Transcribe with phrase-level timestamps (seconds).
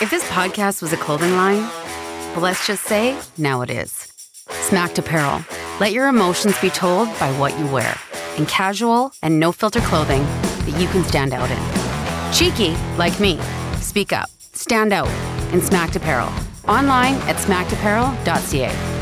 [0.00, 1.62] If this podcast was a clothing line,
[2.32, 3.90] well, let's just say now it is.
[4.48, 5.44] Smacked Apparel.
[5.80, 7.96] Let your emotions be told by what you wear
[8.36, 12.32] in casual and no filter clothing that you can stand out in.
[12.32, 13.40] Cheeky, like me.
[13.80, 14.30] Speak up.
[14.52, 15.08] Stand out
[15.52, 16.32] in Smacked Apparel.
[16.68, 18.97] Online at smackedapparel.ca.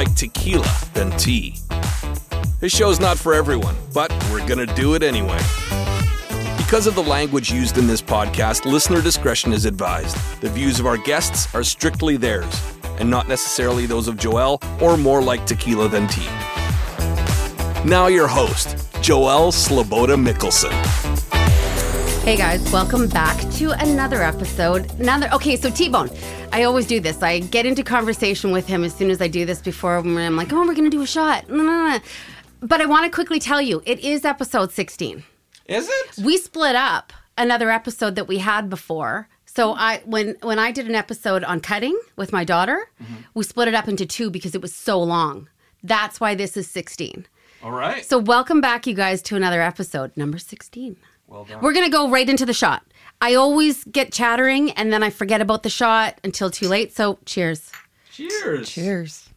[0.00, 1.56] Like Tequila Than Tea.
[2.58, 5.38] This show's not for everyone, but we're gonna do it anyway.
[6.56, 10.16] Because of the language used in this podcast, listener discretion is advised.
[10.40, 12.62] The views of our guests are strictly theirs,
[12.98, 16.24] and not necessarily those of Joel or More Like Tequila Than Tea.
[17.84, 20.99] Now, your host, Joel Sloboda Mickelson.
[22.30, 24.88] Hey guys, welcome back to another episode.
[25.00, 26.08] Another okay, so T Bone.
[26.52, 27.24] I always do this.
[27.24, 30.52] I get into conversation with him as soon as I do this before I'm like,
[30.52, 31.44] oh, we're gonna do a shot.
[31.48, 35.24] But I want to quickly tell you, it is episode 16.
[35.66, 36.24] Is it?
[36.24, 39.28] We split up another episode that we had before.
[39.44, 39.80] So hmm.
[39.80, 43.22] I when when I did an episode on cutting with my daughter, mm-hmm.
[43.34, 45.48] we split it up into two because it was so long.
[45.82, 47.26] That's why this is 16.
[47.64, 48.04] All right.
[48.04, 50.96] So welcome back you guys to another episode, number 16.
[51.30, 51.60] Well done.
[51.62, 52.82] We're going to go right into the shot.
[53.20, 56.94] I always get chattering and then I forget about the shot until too late.
[56.94, 57.70] So cheers.
[58.10, 58.68] Cheers.
[58.68, 59.29] Cheers.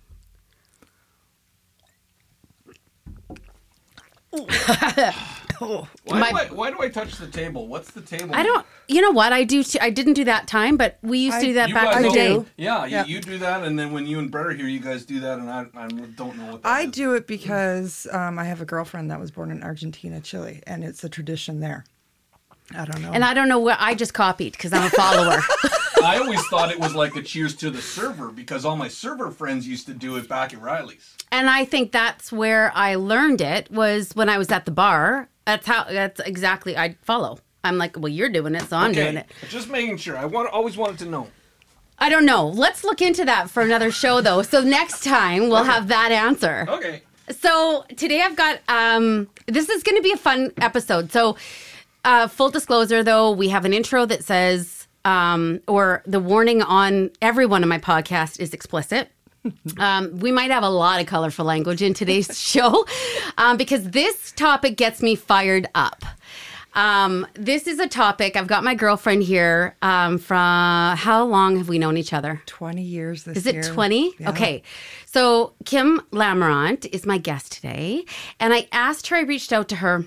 [5.60, 7.68] Why, My- do I, why do I touch the table?
[7.68, 8.34] What's the table?
[8.36, 11.20] I don't you know what I do t- I didn't do that time, but we
[11.20, 12.28] used to I- do that You back guys in the day.
[12.34, 12.46] do.
[12.58, 13.06] Yeah, Yeah.
[13.06, 15.20] You, you do that, and then when you and Brett are here, you guys do
[15.22, 16.92] that, and I, I don't know what that I is.
[16.92, 20.84] do it because um, I have a girlfriend that was born in Argentina, Chile, and
[20.84, 21.86] it's a tradition there.
[22.76, 23.12] I don't know.
[23.12, 25.42] And I don't know where I just copied because I'm a follower.
[26.04, 29.32] I always thought it was like a cheers to the server because all my server
[29.32, 31.16] friends used to do it back at Riley's.
[31.32, 35.30] and I think that's where I learned it was when I was at the bar.
[35.46, 37.40] That's how that's exactly I follow.
[37.64, 39.28] I'm like, well, you're doing it, so I'm doing it.
[39.50, 40.18] Just making sure.
[40.18, 41.28] I want always wanted to know.
[42.00, 42.48] I don't know.
[42.48, 44.42] Let's look into that for another show, though.
[44.42, 46.66] So next time we'll have that answer.
[46.68, 47.02] Okay.
[47.32, 51.12] So today I've got um this is going to be a fun episode.
[51.14, 51.38] So
[52.04, 57.12] uh full disclosure though, we have an intro that says um or the warning on
[57.22, 59.10] every one of my podcast is explicit.
[59.78, 62.86] Um, we might have a lot of colorful language in today's show
[63.38, 66.06] um, because this topic gets me fired up.
[66.76, 68.36] Um, this is a topic.
[68.36, 72.42] I've got my girlfriend here um, from how long have we known each other?
[72.46, 74.14] 20 years this Is it 20?
[74.18, 74.30] Yeah.
[74.30, 74.64] Okay.
[75.06, 78.06] So Kim Lamarant is my guest today.
[78.40, 80.06] And I asked her, I reached out to her.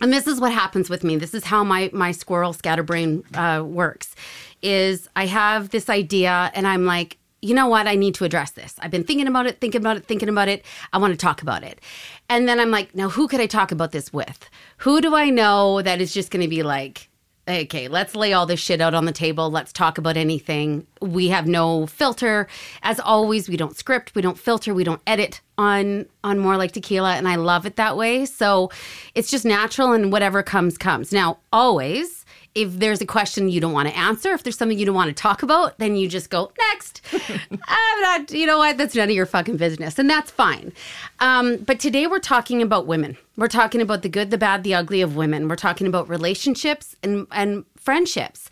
[0.00, 1.16] And this is what happens with me.
[1.16, 4.14] This is how my, my squirrel scatterbrain uh, works
[4.62, 7.86] is I have this idea and I'm like, you know what?
[7.86, 8.74] I need to address this.
[8.80, 10.64] I've been thinking about it, thinking about it, thinking about it.
[10.92, 11.80] I want to talk about it.
[12.28, 14.48] And then I'm like, now who could I talk about this with?
[14.78, 17.09] Who do I know that is just going to be like,
[17.50, 19.50] okay, let's lay all this shit out on the table.
[19.50, 20.86] Let's talk about anything.
[21.00, 22.48] We have no filter.
[22.82, 26.72] As always, we don't script, we don't filter, we don't edit on on more like
[26.72, 28.24] tequila and I love it that way.
[28.24, 28.70] So
[29.14, 31.12] it's just natural and whatever comes comes.
[31.12, 32.19] Now, always
[32.54, 35.08] if there's a question you don't want to answer, if there's something you don't want
[35.08, 37.00] to talk about, then you just go next.
[37.12, 38.76] I'm not, you know what?
[38.76, 40.72] That's none of your fucking business, and that's fine.
[41.20, 43.16] Um, but today we're talking about women.
[43.36, 45.48] We're talking about the good, the bad, the ugly of women.
[45.48, 48.50] We're talking about relationships and and friendships,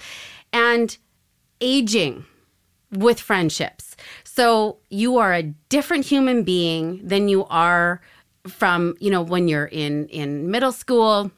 [0.53, 0.97] and
[1.61, 2.25] aging
[2.93, 3.97] with friendships.
[4.25, 8.01] So you are a different human being than you are
[8.47, 11.31] from you know when you're in in middle school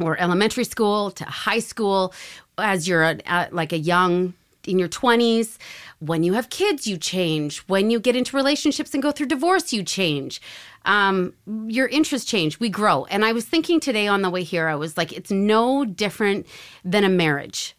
[0.00, 2.12] or elementary school to high school.
[2.56, 4.34] As you're a, a, like a young
[4.66, 5.56] in your 20s
[6.00, 7.58] when you have kids you change.
[7.68, 10.40] When you get into relationships and go through divorce you change.
[10.84, 11.34] Um,
[11.66, 12.60] your interests change.
[12.60, 13.04] We grow.
[13.06, 16.46] And i was thinking today on the way here i was like it's no different
[16.84, 17.74] than a marriage.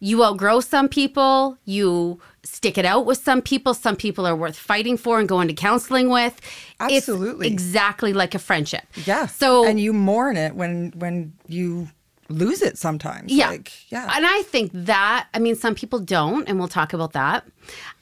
[0.00, 3.74] You outgrow some people, you stick it out with some people.
[3.74, 6.40] Some people are worth fighting for and going to counseling with.
[6.80, 7.46] Absolutely.
[7.46, 8.84] It's exactly like a friendship.
[9.04, 9.26] Yeah.
[9.26, 11.88] So and you mourn it when when you
[12.28, 13.32] lose it sometimes.
[13.32, 13.48] yeah.
[13.48, 14.10] Like, yeah.
[14.14, 17.46] And I think that, I mean, some people don't, and we'll talk about that.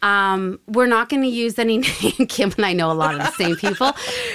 [0.03, 2.27] Um, we're not going to use any name.
[2.29, 3.93] Kim and I know a lot of the same people.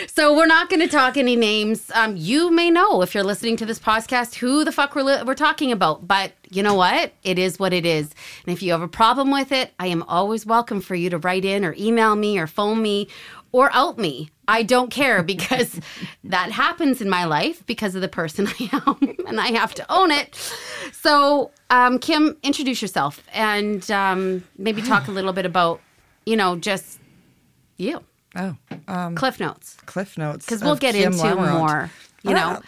[0.07, 1.91] So we're not going to talk any names.
[1.93, 5.23] Um, you may know if you're listening to this podcast who the fuck we're, li-
[5.25, 6.07] we're talking about.
[6.07, 7.13] But you know what?
[7.23, 8.13] It is what it is.
[8.45, 11.17] And if you have a problem with it, I am always welcome for you to
[11.17, 13.07] write in or email me or phone me
[13.51, 14.29] or out me.
[14.51, 15.79] I don't care because
[16.25, 19.85] that happens in my life because of the person I am, and I have to
[19.89, 20.35] own it.
[20.91, 25.79] So, um, Kim, introduce yourself and um, maybe talk a little bit about,
[26.25, 26.99] you know, just
[27.77, 28.03] you.
[28.35, 28.57] Oh,
[28.89, 29.77] um, Cliff Notes.
[29.85, 30.45] Cliff Notes.
[30.45, 31.57] Because we'll get Kim into Lamorant.
[31.57, 31.91] more,
[32.23, 32.59] you know.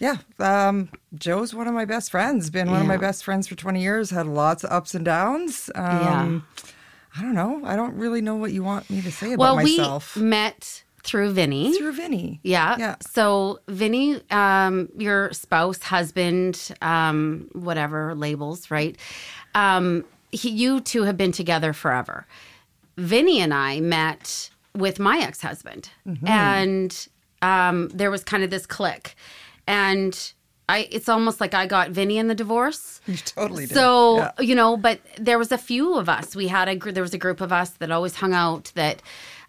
[0.00, 0.16] Yeah.
[0.38, 0.68] Yeah.
[0.68, 2.50] Um, Joe's one of my best friends.
[2.50, 4.10] Been one of my best friends for 20 years.
[4.10, 5.70] Had lots of ups and downs.
[5.74, 6.46] Um,
[7.16, 7.62] I don't know.
[7.64, 10.16] I don't really know what you want me to say about Well, myself.
[10.16, 11.72] we met through Vinny.
[11.78, 12.40] Through Vinny.
[12.42, 12.76] Yeah.
[12.78, 12.96] Yeah.
[13.00, 18.96] So, Vinny, um, your spouse, husband, um, whatever labels, right?
[19.54, 22.26] Um, he, you two have been together forever.
[22.98, 26.26] Vinny and I met with my ex husband, Mm-hmm.
[26.28, 27.08] and
[27.42, 29.14] um, there was kind of this click.
[29.66, 30.32] And
[30.68, 33.00] I, it's almost like I got Vinny in the divorce.
[33.06, 33.74] You totally did.
[33.74, 34.30] So Yeah.
[34.40, 36.34] you know, but there was a few of us.
[36.34, 38.72] We had a gr- there was a group of us that always hung out.
[38.74, 39.00] That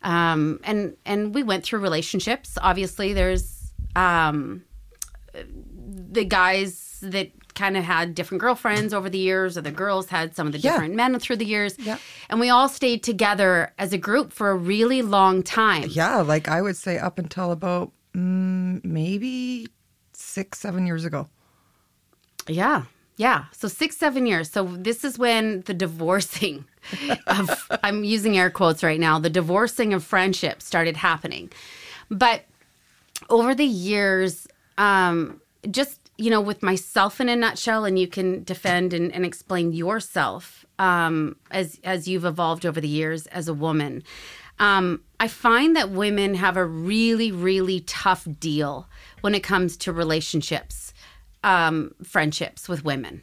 [0.04, 2.58] um, and and we went through relationships.
[2.62, 4.64] Obviously, there's um,
[5.34, 10.36] the guys that kind of had different girlfriends over the years, or the girls had
[10.36, 10.74] some of the Yeah.
[10.74, 11.76] different men through the years.
[11.80, 11.98] Yeah.
[12.30, 15.90] And we all stayed together as a group for a really long time.
[15.90, 19.68] Yeah, like I would say up until about mm, maybe
[20.14, 21.30] six, seven years ago.
[22.48, 22.84] Yeah.
[23.18, 23.46] Yeah.
[23.52, 24.50] So six, seven years.
[24.50, 26.66] So this is when the divorcing
[27.28, 31.52] of, I'm using air quotes right now, the divorcing of friendship started happening.
[32.10, 32.44] But
[33.30, 34.48] over the years,
[34.78, 39.26] um, just, you know, with myself in a nutshell, and you can defend and, and
[39.26, 44.04] explain yourself um, as, as you've evolved over the years as a woman.
[44.60, 48.88] Um, I find that women have a really, really tough deal
[49.22, 50.87] when it comes to relationships
[51.48, 53.22] um, friendships with women.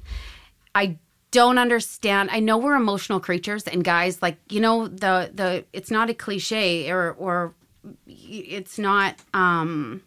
[0.75, 0.99] I
[1.31, 2.31] don't understand.
[2.32, 6.15] I know we're emotional creatures, and guys, like you know, the the it's not a
[6.15, 7.55] cliche or or
[8.06, 10.00] it's not um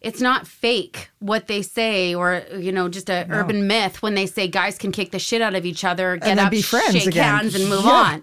[0.00, 4.26] it's not fake what they say or you know just a urban myth when they
[4.26, 6.92] say guys can kick the shit out of each other get then up be friends
[6.92, 7.24] shake again.
[7.38, 7.90] hands and move Yeah.
[7.90, 8.22] on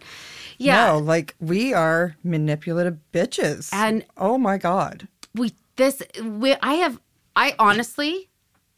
[0.60, 3.70] yeah No, like we are manipulative bitches.
[3.74, 5.08] And- oh my God.
[5.34, 7.00] we this we I have
[7.36, 8.30] I honestly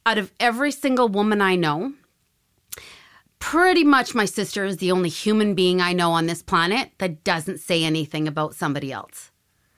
[0.07, 1.93] out of every single woman I know
[3.39, 7.23] pretty much my sister is the only human being I know on this planet that
[7.25, 9.31] doesn't say anything about somebody else.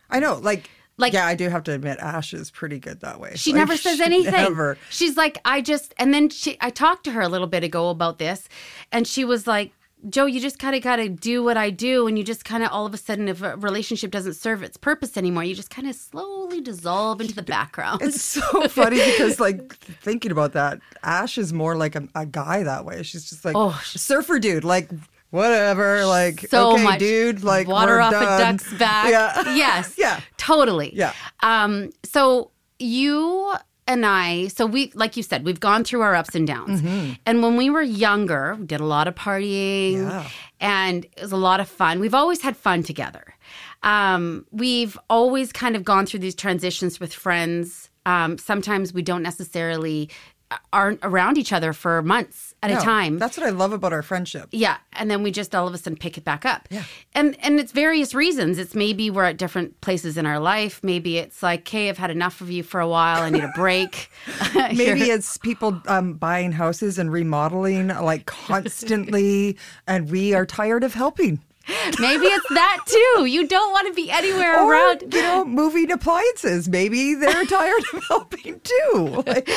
[0.10, 3.20] I know, like, Like- yeah, I do have to admit, Ash is pretty good that
[3.20, 3.34] way.
[3.36, 4.32] She Like, never says she anything.
[4.34, 4.78] Never.
[4.92, 7.90] She's like, I just, and then she, I talked to her a little bit ago
[7.90, 8.48] about this,
[8.92, 9.72] and she was like,
[10.08, 12.64] Joe, you just kind of got to do what I do, and you just kind
[12.64, 15.70] of all of a sudden, if a relationship doesn't serve its purpose anymore, you just
[15.70, 18.02] kind of slowly dissolve into the background.
[18.02, 22.64] It's so funny because, like, thinking about that, Ash is more like a, a guy
[22.64, 23.04] that way.
[23.04, 24.90] She's just like, Oh, surfer dude, like,
[25.32, 28.24] whatever, like, so okay, much dude, like, water off done.
[28.24, 29.10] a duck's back.
[29.10, 29.54] Yeah.
[29.56, 29.96] Yes.
[29.98, 30.22] Yeah.
[30.38, 30.96] Totally.
[30.96, 31.14] Yeah.
[31.44, 33.54] Um, so you
[33.90, 36.82] and I, so we, like you said, we've gone through our ups and downs.
[37.26, 40.10] And when we were younger, we did a lot of partying Mm-hmm.
[40.10, 40.30] Yeah.
[40.62, 42.00] and it was a lot of fun.
[42.00, 43.36] We've always had fun together.
[43.84, 47.90] Um, we've always kind of gone through these transitions with friends.
[48.06, 50.10] Um, sometimes we don't necessarily
[50.52, 53.20] uh, aren't around each other for months at No, a time.
[53.20, 54.50] That's what I love about our friendship.
[54.52, 56.68] Yeah, and then we just all of a sudden pick it back up.
[56.70, 56.84] Yeah.
[57.14, 58.58] And and it's various reasons.
[58.58, 60.82] It's maybe we're at different places in our life.
[60.84, 63.22] Maybe it's like, "Okay, I've had enough of you for a while.
[63.22, 64.10] I need a break."
[64.56, 69.58] Maybe it's people um, buying houses and remodeling like constantly,
[69.88, 71.40] and we are tired of helping.
[72.00, 73.26] maybe it's that too.
[73.26, 75.14] You don't want to be anywhere Or, around.
[75.14, 76.68] you know, moving appliances.
[76.70, 79.24] Maybe they're tired of helping too.
[79.26, 79.48] Like,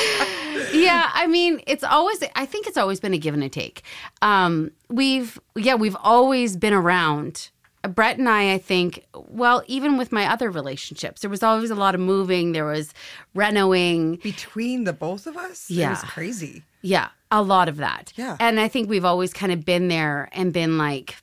[0.73, 2.23] yeah, I mean, it's always.
[2.35, 3.83] I think it's always been a give and a take.
[4.21, 7.49] Um, we've yeah, we've always been around.
[7.95, 11.75] Brett and I, I think, well, even with my other relationships, there was always a
[11.75, 12.53] lot of moving.
[12.53, 12.93] There was
[13.35, 14.21] renoing.
[14.23, 16.63] between the both of us, Yeah, it was crazy.
[16.81, 18.13] Yeah, a lot of that.
[18.15, 18.37] Yeah.
[18.39, 21.17] And I think we've always kind of been there and been like,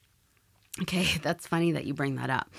[0.83, 2.51] okay, that's funny that you bring that up.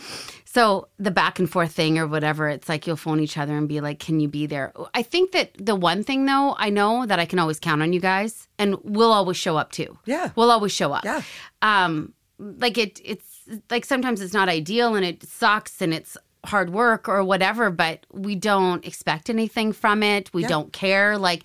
[0.46, 3.68] So the back and forth thing or whatever, it's like you'll phone each other and
[3.70, 4.74] be like, can you be there?
[4.94, 7.94] I think that the one thing though, I know that I can always count on
[7.94, 9.98] you guys and we'll always show up too.
[10.06, 10.32] Yeah.
[10.36, 11.06] We'll always show up.
[11.06, 11.22] Yeah.
[11.62, 16.72] Um, like it, it's like sometimes it's not ideal and it sucks and it's hard
[16.72, 20.34] work or whatever, but we don't expect anything from it.
[20.34, 20.48] We Yeah.
[20.50, 21.18] don't care.
[21.18, 21.44] Like,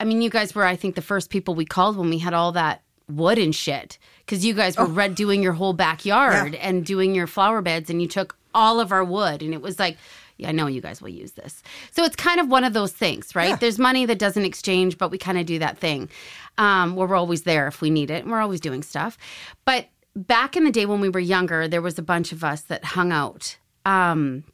[0.00, 2.34] I mean, you guys were, I think, the first people we called when we had
[2.34, 3.98] all that wood and shit
[4.32, 6.56] because you guys were red doing your whole backyard Oh.
[6.56, 6.66] Yeah.
[6.68, 9.78] and doing your flower beds and you took all of our wood and it was
[9.78, 9.98] like
[10.38, 12.92] yeah i know you guys will use this so it's kind of one of those
[12.92, 13.56] things right Yeah.
[13.56, 16.08] there's money that doesn't exchange but we kind of do that thing
[16.56, 19.18] um, where we're always there if we need it and we're always doing stuff
[19.66, 22.62] but back in the day when we were younger there was a bunch of us
[22.62, 24.44] that hung out um,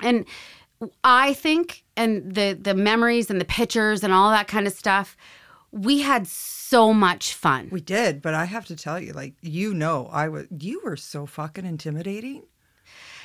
[0.00, 0.24] and
[1.02, 5.16] I think, and the the memories and the pictures and all that kind of stuff,
[5.72, 7.68] we had so much fun.
[7.70, 10.96] We did, but I have to tell you, like you know, I was you were
[10.96, 12.42] so fucking intimidating.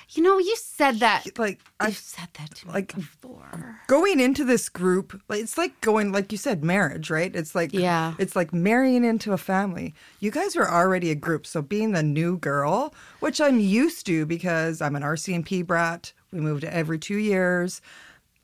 [0.10, 1.40] You know, you said that.
[1.40, 3.80] Like You I said that to me like- before.
[3.88, 7.34] going into this group, like it's like going like you said, marriage, right?
[7.36, 8.14] It's like Yeah.
[8.20, 9.96] it's like marrying into a family.
[10.20, 14.26] You guys were already a group, so being the new girl, which I'm used to
[14.26, 16.12] because I'm an RCMP brat.
[16.32, 17.82] We moved every two years.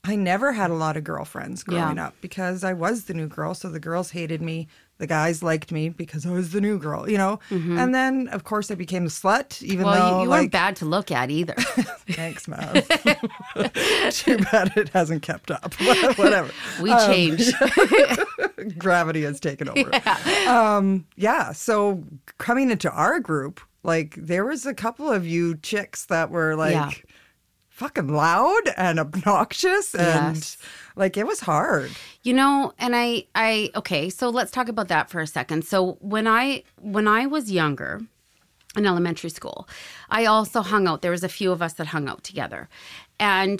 [0.05, 2.07] I never had a lot of girlfriends growing Yeah.
[2.07, 3.53] up because I was the new girl.
[3.53, 4.67] So the girls hated me.
[4.97, 7.39] The guys liked me because I was the new girl, you know?
[7.49, 9.85] And then, of course, I became a slut, even Mm-hmm.
[9.85, 11.53] Well, though, you, you like, weren't bad to look at either.
[12.09, 12.73] Thanks, Mav.
[14.11, 15.73] Too bad it hasn't kept up.
[16.17, 16.51] Whatever.
[16.81, 17.53] We changed.
[18.77, 19.89] Gravity has taken over.
[19.93, 20.75] Yeah.
[20.77, 21.51] Um, yeah.
[21.53, 22.03] So
[22.37, 26.73] coming into our group, like there was a couple of you chicks that were like
[26.73, 26.91] Yeah.
[27.79, 30.57] Fucking loud and obnoxious and Yes.
[30.95, 31.89] like it was hard.
[32.23, 35.63] You know, and I I okay, so let's talk about that for a second.
[35.65, 38.01] So when I when I was younger
[38.77, 39.67] in elementary school,
[40.09, 41.01] I also hung out.
[41.01, 42.67] There was a few of us that hung out together.
[43.19, 43.59] And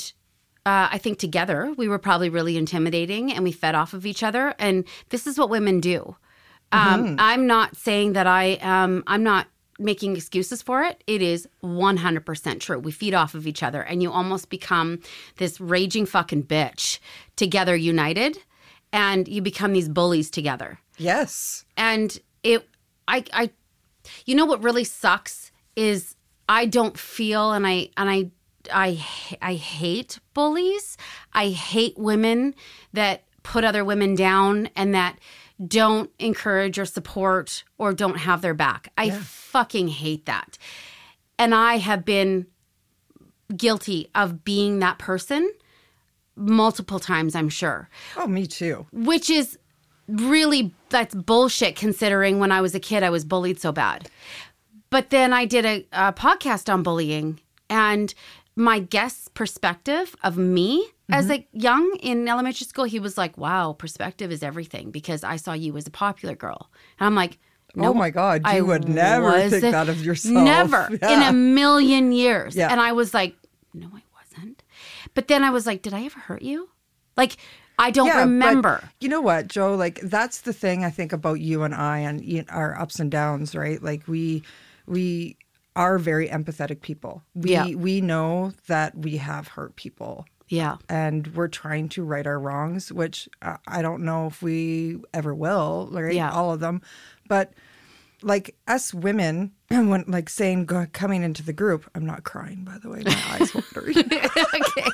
[0.65, 4.21] uh, I think together we were probably really intimidating and we fed off of each
[4.21, 4.53] other.
[4.59, 6.15] And this is what women do.
[6.71, 9.47] Um, I'm not saying that I um, I'm not
[9.79, 11.03] making excuses for it.
[11.07, 12.79] It is 100% true.
[12.79, 14.99] We feed off of each other and you almost become
[15.37, 16.99] this raging fucking bitch
[17.35, 18.37] together united
[18.91, 21.63] and you become these bullies together Yes.
[21.77, 22.67] and it
[23.07, 23.49] i i
[24.25, 26.15] you know what really sucks is
[26.49, 28.29] i don't feel and i and i
[28.73, 29.05] i
[29.41, 30.97] i hate bullies
[31.33, 32.53] i hate women
[32.93, 35.17] that put other women down and that
[35.67, 40.57] don't encourage or support or don't have their back i fucking hate that
[41.37, 42.45] and i have been
[43.55, 45.51] guilty of being that person
[46.35, 48.85] multiple times i'm sure Oh, me too.
[48.93, 49.57] which is
[50.07, 54.09] really that's bullshit considering when I was a kid I was bullied so bad.
[54.89, 57.39] But then I did a, a podcast on bullying
[57.69, 58.11] and
[58.55, 61.31] my guest's perspective of me as mm-hmm.
[61.31, 65.53] like young in elementary school, he was like, "Wow, perspective is everything," because I saw
[65.53, 67.37] you as a popular girl, and I'm like.
[67.75, 70.43] No, Oh my God, you I would never think that of yourself.
[70.43, 72.55] Never in a million years.
[72.55, 72.71] Yeah.
[72.71, 73.35] And I was like,
[73.75, 74.63] no, I wasn't.
[75.13, 76.69] But then I was like, did I ever hurt you?
[77.15, 77.37] Like,
[77.77, 78.89] I don't Yeah, remember.
[78.99, 79.75] you know what, Joe?
[79.75, 83.11] Like that's the thing I think about you and I and you- our ups and
[83.11, 83.81] downs, right?
[83.81, 84.41] Like we
[84.87, 85.37] we
[85.75, 87.23] are very empathetic people.
[87.35, 87.75] We Yeah.
[87.75, 90.77] we know that we have hurt people Yeah.
[90.89, 95.89] and we're trying to right our wrongs, which I don't know if we ever will,
[95.91, 96.13] right?
[96.13, 96.31] Yeah.
[96.31, 96.81] All of them.
[97.27, 97.53] But
[98.21, 102.77] like us women, when like saying go, coming into the group, I'm not crying, by
[102.79, 103.03] the way.
[103.05, 103.97] My eyes watering.
[103.97, 104.89] okay.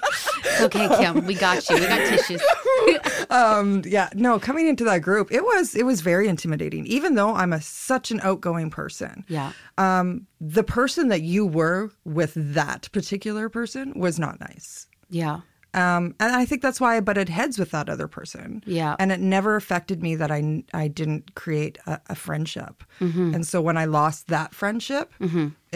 [0.47, 1.25] It's okay, Kim.
[1.25, 1.75] We got you.
[1.77, 2.41] We got tissues.
[3.31, 7.33] um yeah no coming into that group it was it was very intimidating even though
[7.33, 9.53] i'm a such an outgoing person Yeah.
[9.77, 14.87] um the person that you were with that particular person was not nice
[15.21, 15.37] Yeah.
[15.83, 18.93] um and i think that's why i butted heads with that other person Yeah.
[18.99, 20.39] and it never affected me that i
[20.83, 23.33] i didn't create a, a friendship Mm-hmm.
[23.35, 25.07] and so when i lost that friendship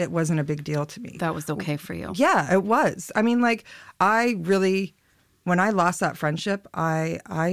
[0.04, 2.08] it wasn't a big deal to me That was okay for you.
[2.24, 2.98] yeah, it was.
[3.18, 3.60] I mean, like
[4.00, 4.20] I
[4.52, 4.94] really
[5.48, 7.48] when I lost that friendship, I I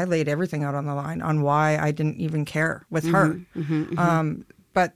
[0.00, 3.26] I laid everything out on the line on why I didn't even care with her.
[4.06, 4.44] Um,
[4.78, 4.90] but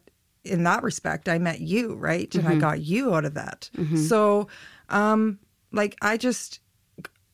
[0.45, 2.31] in that respect, I met you, right?
[2.35, 3.69] And I got you out of that.
[4.11, 4.49] So,
[4.88, 5.38] um,
[5.76, 6.61] like I just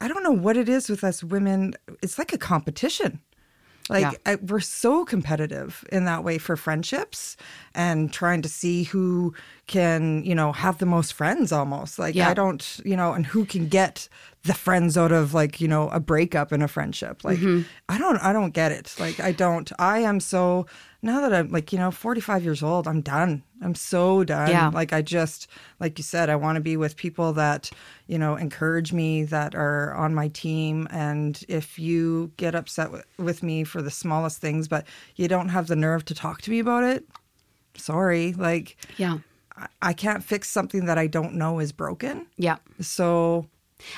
[0.01, 1.75] I don't know what it is with us women.
[2.03, 3.21] It's like a competition.
[3.89, 4.33] Like Yeah.
[4.33, 7.37] I, we're so competitive in that way for friendships
[7.75, 9.35] and trying to see who
[9.67, 11.99] can, you know, have the most friends almost.
[11.99, 12.29] Like Yeah.
[12.29, 14.09] I don't, you know, and who can get
[14.45, 17.23] the friends out of like, you know, a breakup in a friendship.
[17.23, 17.63] Like Mm-hmm.
[17.89, 18.95] I don't I don't get it.
[18.99, 20.67] Like I don't I am so
[21.01, 23.43] now that I'm like, you know, 45 years old, I'm done.
[23.61, 24.51] I'm so done.
[24.51, 24.71] Yeah.
[24.75, 25.47] Like I just
[25.79, 27.71] like you said, I want to be with people that,
[28.09, 33.05] you know, encourage me that are on my team and if you get upset with,
[33.19, 36.51] with me for the smallest things but you don't have the nerve to talk to
[36.51, 37.05] me about it,
[37.77, 38.33] sorry.
[38.33, 39.19] Like Yeah.
[39.81, 42.27] I can't fix something that I don't know is broken.
[42.37, 42.57] Yeah.
[42.81, 43.47] So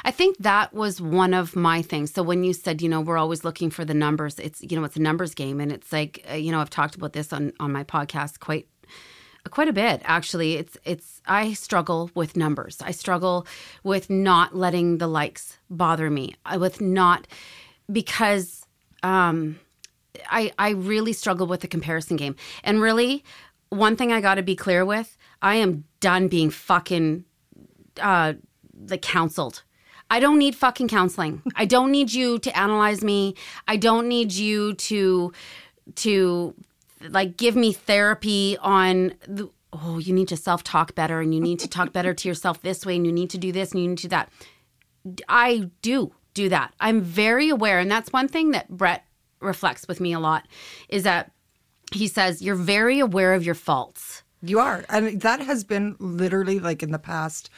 [0.05, 2.13] I think that was one of my things.
[2.13, 4.85] So when you said, you know, we're always looking for the numbers, it's you know,
[4.85, 7.53] it's a numbers game, and it's like, uh, you know, I've talked about this on
[7.61, 8.67] on my podcast quite
[9.51, 10.55] quite a bit actually.
[10.55, 12.79] It's it's I struggle with numbers.
[12.83, 13.47] I struggle
[13.83, 16.37] with not letting the likes bother me.
[16.57, 17.27] With not
[17.91, 18.67] because
[19.03, 19.59] um
[20.31, 22.37] I I really struggle with the comparison game.
[22.63, 23.25] And really,
[23.71, 27.25] one thing I got to be clear with, I am done being fucking
[28.01, 28.35] uh
[28.89, 29.63] like counseled.
[30.11, 31.43] I don't need fucking counseling.
[31.57, 33.35] I don't need you to analyze me.
[33.67, 35.33] I don't need you to
[35.97, 36.55] to
[37.09, 41.41] like give me therapy on the, oh, you need to self talk better and you
[41.41, 43.83] need to talk better to yourself this way and you need to do this and
[43.83, 44.31] you need to do that.
[45.29, 46.75] I do do that.
[46.81, 47.79] I'm very aware.
[47.79, 49.05] And that's one thing that Brett
[49.41, 50.47] reflects with me a lot
[50.89, 51.31] is that
[51.93, 54.23] he says, you're very aware of your faults.
[54.43, 54.85] You are.
[54.89, 57.51] And that has been literally like in the past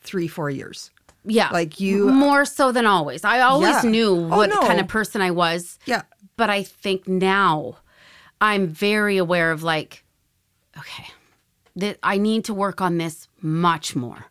[0.00, 0.90] three, four years.
[1.24, 1.50] Yeah.
[1.50, 3.24] Like you- More so than always.
[3.24, 3.90] I always Yeah.
[3.90, 4.60] knew Oh, what no.
[4.60, 5.78] kind of person I was.
[5.86, 6.02] Yeah.
[6.36, 7.76] But I think now
[8.40, 10.04] I'm very aware of like,
[10.78, 11.06] okay,
[11.76, 14.26] that I need to work on this much more.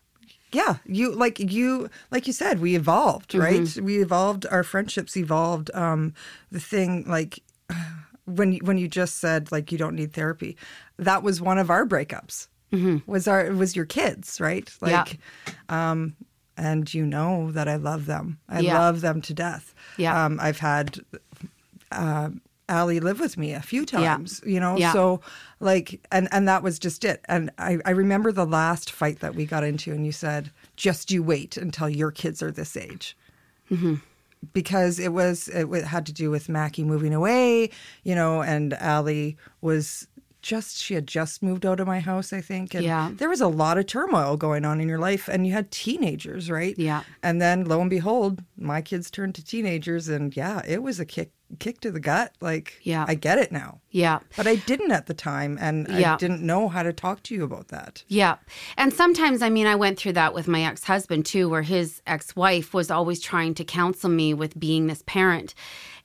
[0.52, 3.40] Yeah, you like you like you said, we evolved, Mm-hmm.
[3.40, 3.84] right?
[3.84, 4.46] We evolved.
[4.50, 5.70] Our friendships evolved.
[5.74, 6.12] Um,
[6.50, 7.38] the thing like
[8.24, 10.56] when you, when you just said like you don't need therapy,
[10.98, 12.48] that was one of our breakups.
[13.06, 14.64] Was our was your kids, right?
[14.66, 14.86] Mm-hmm.
[14.88, 15.04] Yeah.
[15.04, 15.18] Like,
[15.68, 16.16] um,
[16.68, 18.38] and you know that I love them.
[18.48, 18.78] I Yeah.
[18.78, 19.74] love them to death.
[19.96, 20.24] Yeah.
[20.24, 20.98] Um, I've had
[21.90, 22.30] uh,
[22.68, 24.52] Allie live with me a few times, Yeah.
[24.52, 24.92] you know, Yeah.
[24.92, 25.20] so
[25.58, 27.20] like, and, and that was just it.
[27.24, 31.10] And I, I remember the last fight that we got into and you said, just
[31.10, 33.16] you wait until your kids are this age.
[33.70, 33.94] Mm-hmm.
[34.52, 37.70] Because it was, it had to do with Mackie moving away,
[38.04, 40.06] you know, and Allie was
[40.42, 42.74] just, she had just moved out of my house, I think.
[42.74, 43.10] And Yeah.
[43.14, 46.50] there was a lot of turmoil going on in your life and you had teenagers,
[46.50, 46.74] right?
[46.78, 47.02] Yeah.
[47.22, 51.04] And then lo and behold, my kids turned to teenagers and yeah, it was a
[51.04, 52.32] kick kick to the gut.
[52.40, 53.04] Like Yeah.
[53.08, 53.80] I get it now.
[53.90, 54.20] Yeah.
[54.36, 56.14] But I didn't at the time and Yeah.
[56.14, 58.04] I didn't know how to talk to you about that.
[58.06, 58.36] Yeah.
[58.76, 62.02] And sometimes, I mean, I went through that with my ex husband too, where his
[62.06, 65.54] ex wife was always trying to counsel me with being this parent.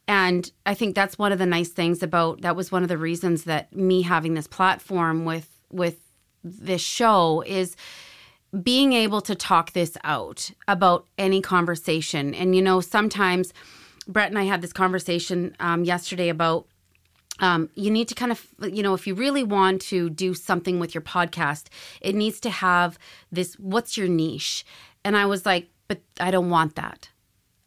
[0.08, 2.98] And I think that's one of the nice things about that was one of the
[2.98, 5.98] reasons that me having this platform with with
[6.44, 7.74] this show is
[8.62, 12.34] being able to talk this out about any conversation.
[12.34, 13.52] And you know, sometimes
[14.06, 16.66] Brett and I had this conversation um, yesterday about
[17.40, 20.80] um, you need to kind of, you know, if you really want to do something
[20.80, 21.66] with your podcast,
[22.00, 22.98] it needs to have
[23.30, 24.64] this what's your niche?
[25.04, 27.10] And I was like, but I don't want that.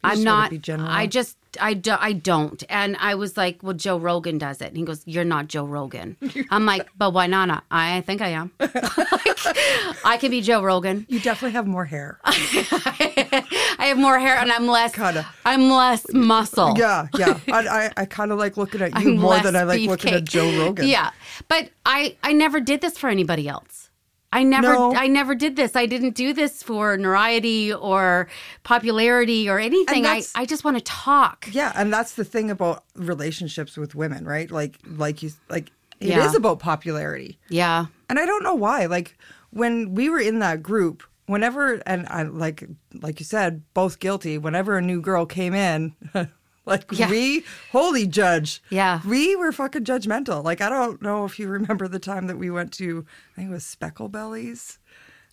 [0.03, 0.51] You I'm not?
[0.79, 2.63] I just, I, do, I don't.
[2.69, 4.67] And I was like, well, Joe Rogan does it.
[4.67, 6.17] And he goes, you're not Joe Rogan.
[6.51, 7.63] I'm like, but why not?
[7.71, 8.51] I think I am.
[8.59, 8.75] like,
[10.05, 11.05] I can be Joe Rogan.
[11.09, 12.19] You definitely have more hair.
[12.25, 15.25] I have more hair and I'm less, Kinda.
[15.45, 16.73] I'm less muscle.
[16.77, 17.39] yeah, yeah.
[17.51, 20.13] I, I, I kind of like looking at you I'm more than I like looking
[20.13, 20.25] at.
[20.25, 20.87] Joe Rogan.
[20.87, 21.11] Yeah,
[21.47, 23.88] but I I never did this for anybody else.
[24.31, 24.93] I never No.
[24.95, 25.75] I never did this.
[25.75, 28.27] I didn't do this for notoriety or
[28.63, 30.05] popularity or anything.
[30.05, 31.47] I I just want to talk.
[31.51, 34.49] Yeah, and that's the thing about relationships with women, right?
[34.51, 36.35] Like, like you, like it is Yeah.
[36.35, 37.39] about popularity.
[37.49, 37.87] Yeah.
[38.09, 38.85] And I don't know why.
[38.85, 39.17] Like
[39.49, 42.63] when we were in that group, whenever and I like
[43.01, 44.37] like you said, both guilty.
[44.37, 45.95] Whenever a new girl came in,
[46.69, 47.09] like Yeah.
[47.09, 48.61] we holy judge.
[48.69, 49.01] Yeah.
[49.05, 50.43] We were fucking judgmental.
[50.43, 53.49] Like I don't know if you remember the time that we went to I think
[53.49, 54.79] it was Speckle Bellies.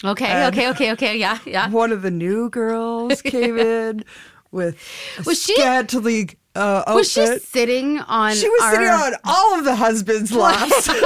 [0.05, 0.27] Okay.
[0.27, 0.71] And- okay.
[0.71, 0.93] Okay.
[0.93, 1.17] Okay.
[1.19, 1.39] Yeah.
[1.47, 1.71] Yeah.
[1.71, 4.05] One of the new girls came in
[4.51, 4.77] with
[5.25, 6.95] Was she- scantily uh, outfit.
[6.95, 8.35] Was she sitting on?
[8.35, 10.89] She was our- sitting on all of the husbands' laps.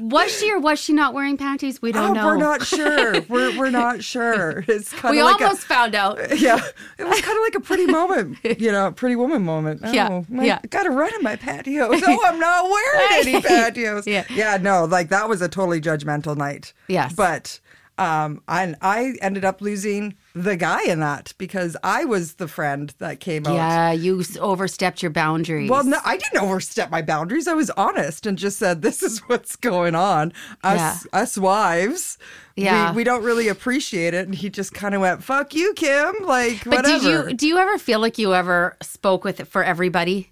[0.00, 1.80] Was she or was she not wearing panties?
[1.80, 2.26] We don't oh, know.
[2.26, 3.20] we're not sure.
[3.22, 4.64] We're we're not sure.
[4.68, 6.18] It's kind We of like almost found out.
[6.38, 6.60] yeah.
[6.98, 9.80] It was kind of like a pretty moment, you know, pretty woman moment.
[9.84, 10.60] Oh, Yeah, my, yeah.
[10.68, 12.02] Got to run in my pantyhose.
[12.06, 14.06] Oh, I'm not wearing any pantyhose.
[14.06, 14.24] Yeah.
[14.28, 14.58] yeah.
[14.60, 16.72] No, like that was a totally judgmental night.
[16.88, 17.14] Yes.
[17.14, 17.60] but
[17.96, 22.92] um, I I ended up losing the guy in that because I was the friend
[22.98, 23.54] that came out.
[23.54, 25.68] Yeah, you overstepped your boundaries.
[25.70, 27.46] Well, no, I didn't overstep my boundaries.
[27.46, 30.32] I was honest and just said, "This is what's going on."
[30.64, 32.18] Us, us wives,
[32.56, 32.90] Yeah.
[32.92, 34.24] we, we don't really appreciate it.
[34.26, 36.98] And he just kind of went, "Fuck you, Kim." Like, But whatever.
[36.98, 40.30] did you do you ever feel like you ever spoke with it for everybody?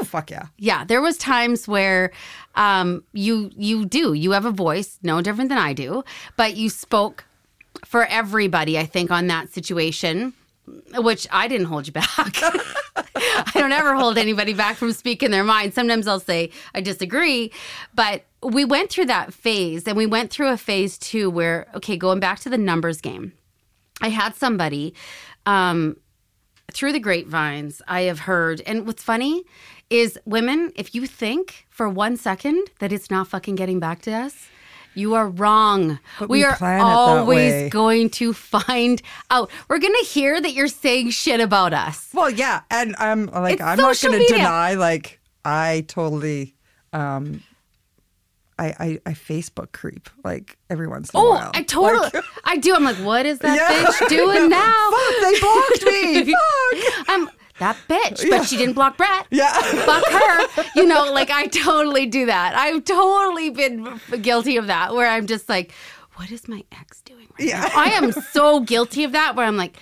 [0.00, 0.46] oh, fuck yeah.
[0.56, 2.12] Yeah, there was times where
[2.54, 6.02] um, you you do you have a voice, no different than I do,
[6.36, 7.24] but you spoke
[7.92, 8.78] for everybody.
[8.78, 10.32] I think on that situation,
[10.96, 12.08] which I didn't hold you back.
[12.16, 15.74] I don't ever hold anybody back from speaking their mind.
[15.74, 17.52] Sometimes I'll say I disagree,
[17.94, 21.98] but we went through that phase, and we went through a phase too where okay,
[21.98, 23.34] going back to the numbers game,
[24.00, 24.94] I had somebody.
[25.44, 25.98] Um,
[26.72, 29.44] through the grapevines, I have heard, and what's funny
[29.90, 34.12] is women, if you think for one second that it's not fucking getting back to
[34.12, 34.48] us,
[34.94, 35.98] you are wrong.
[36.18, 37.68] But we we are plan it that always way.
[37.70, 39.00] going to find
[39.30, 39.50] out.
[39.68, 42.08] We're going to hear that you're saying shit about us.
[42.12, 44.74] Well, yeah, and I'm like, It's I'm not going to deny.
[44.74, 46.54] Like, I totally,
[46.92, 47.42] um,
[48.58, 51.50] I, I I Facebook creep like every once in a Oh, while.
[51.54, 52.74] I totally, Like, I do.
[52.74, 54.90] I'm like, what is that Yeah, bitch doing now?
[54.90, 56.34] Fuck, they blocked me.
[56.94, 57.04] Fuck.
[57.08, 57.30] I'm
[57.62, 59.26] that bitch, but she didn't block Brett.
[59.30, 59.52] Yeah.
[59.52, 60.64] Fuck her.
[60.76, 62.54] You know, like I totally do that.
[62.54, 65.72] I've totally been guilty of that where I'm just like,
[66.16, 67.60] what is my ex doing right Yeah.
[67.60, 67.70] now?
[67.74, 69.76] I am so guilty of that where I'm like,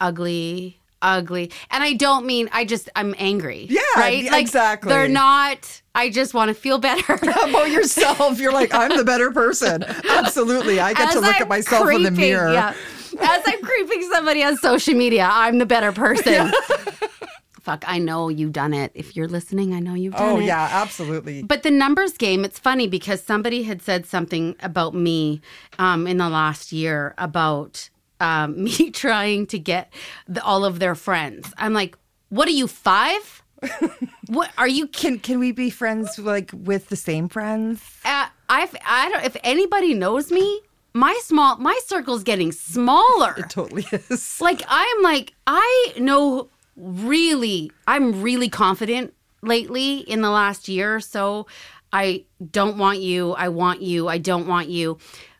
[0.00, 1.50] ugly, ugly.
[1.70, 3.66] And I don't mean I just I'm angry.
[3.68, 4.24] Yeah, Right?
[4.30, 4.88] Like exactly.
[4.88, 7.14] they're not I just want to feel better.
[7.22, 8.38] about yourself.
[8.38, 9.82] You're like, I'm the better person.
[10.08, 10.80] Absolutely.
[10.80, 12.52] I get to look I'm at myself in the mirror.
[12.52, 12.74] Yeah.
[13.18, 16.52] As I'm creeping somebody on social media, I'm the better person.
[17.60, 18.90] Fuck, I know you've done it.
[18.94, 20.42] If you're listening, I know you've done Oh, it.
[20.42, 21.42] Oh, yeah, absolutely.
[21.42, 25.42] But the numbers game, it's funny because somebody had said something about me
[25.78, 29.92] um, in the last year about um, me trying to get
[30.26, 31.52] the, all of their friends.
[31.58, 31.96] I'm like,
[32.30, 33.42] what are you, five?
[34.28, 37.82] what are you Can can we be friends like with the same friends?
[38.06, 39.22] uh, I've, I don't.
[39.26, 40.60] If anybody knows me,
[40.92, 43.34] my small my circle's getting smaller.
[43.36, 44.38] It totally is.
[44.40, 47.70] Like I'm like I know really.
[47.86, 51.46] I'm really confident lately in the last year or so.
[51.92, 53.32] I don't want you.
[53.32, 54.08] I want you.
[54.08, 54.98] I don't want you.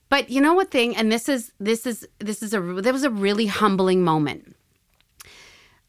[0.09, 0.97] But you know what thing?
[0.97, 4.57] And this is this is this is a that was a really humbling moment.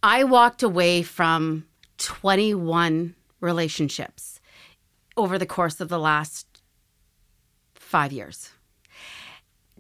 [0.04, 1.66] I walked away from
[1.98, 4.40] 21 relationships
[5.18, 6.48] over the course of the last
[7.74, 8.51] five years.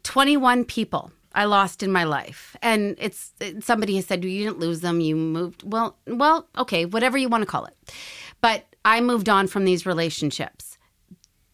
[0.03, 2.55] 21 people I lost in my life.
[2.61, 5.63] And it's it- somebody has said, you didn't lose them, you moved.
[5.63, 7.93] Well, well, okay, whatever you want to call it.
[8.41, 10.77] But I moved on from these relationships.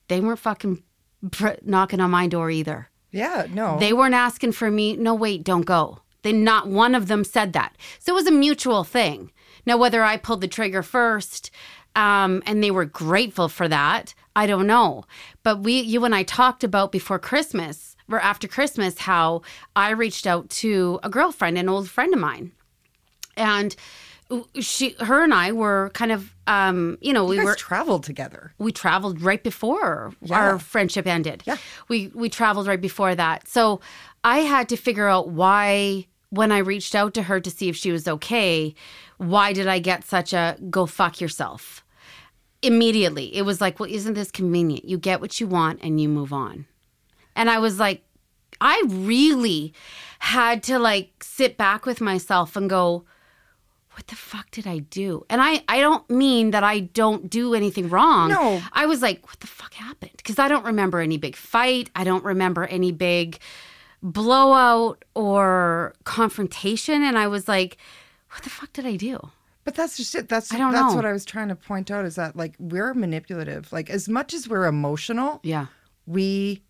[0.07, 0.83] They weren't fucking
[1.31, 2.89] pr- knocking on my door either.
[3.11, 3.77] Yeah, no.
[3.79, 5.99] They weren't asking for me, no, wait, don't go.
[6.23, 7.75] They not one of them said that.
[7.99, 9.31] So it was a mutual thing.
[9.65, 11.51] Now, whether I pulled the trigger first
[11.95, 15.03] um, and they were grateful for that, I don't know.
[15.43, 19.41] But we, you and I talked about before Christmas after Christmas how
[19.75, 22.51] I reached out to a girlfriend, an old friend of mine.
[23.35, 23.75] And
[24.59, 28.03] she, her and I were kind of, um, you know, we you guys were traveled
[28.03, 28.53] together.
[28.57, 30.35] we traveled right before Yeah.
[30.35, 31.43] our friendship ended.
[31.45, 31.57] Yeah.
[31.87, 33.47] We we traveled right before that.
[33.47, 33.79] So
[34.23, 37.75] I had to figure out why when I reached out to her to see if
[37.77, 38.75] she was okay,
[39.17, 41.83] why did I get such a go fuck yourself?
[42.61, 43.33] Immediately.
[43.35, 44.83] It was like, well, isn't this convenient?
[44.83, 46.65] You get what you want and you move on.
[47.37, 48.03] And I was like,
[48.59, 49.73] I really
[50.19, 53.05] had to like sit back with myself and go,
[53.91, 55.25] what the fuck did I do?
[55.29, 58.29] And I, I don't mean that I don't do anything wrong.
[58.29, 58.61] No.
[58.73, 60.11] I was like, what the fuck happened?
[60.17, 61.89] Because I don't remember any big fight.
[61.95, 63.39] I don't remember any big
[64.03, 67.03] blowout or confrontation.
[67.03, 67.77] And I was like,
[68.31, 69.29] what the fuck did I do?
[69.63, 70.29] But that's just it.
[70.29, 70.95] That's I don't that's know.
[70.95, 73.71] what I was trying to point out is that like we're manipulative.
[73.73, 75.65] Like as much as we're emotional, Yeah.
[76.05, 76.63] we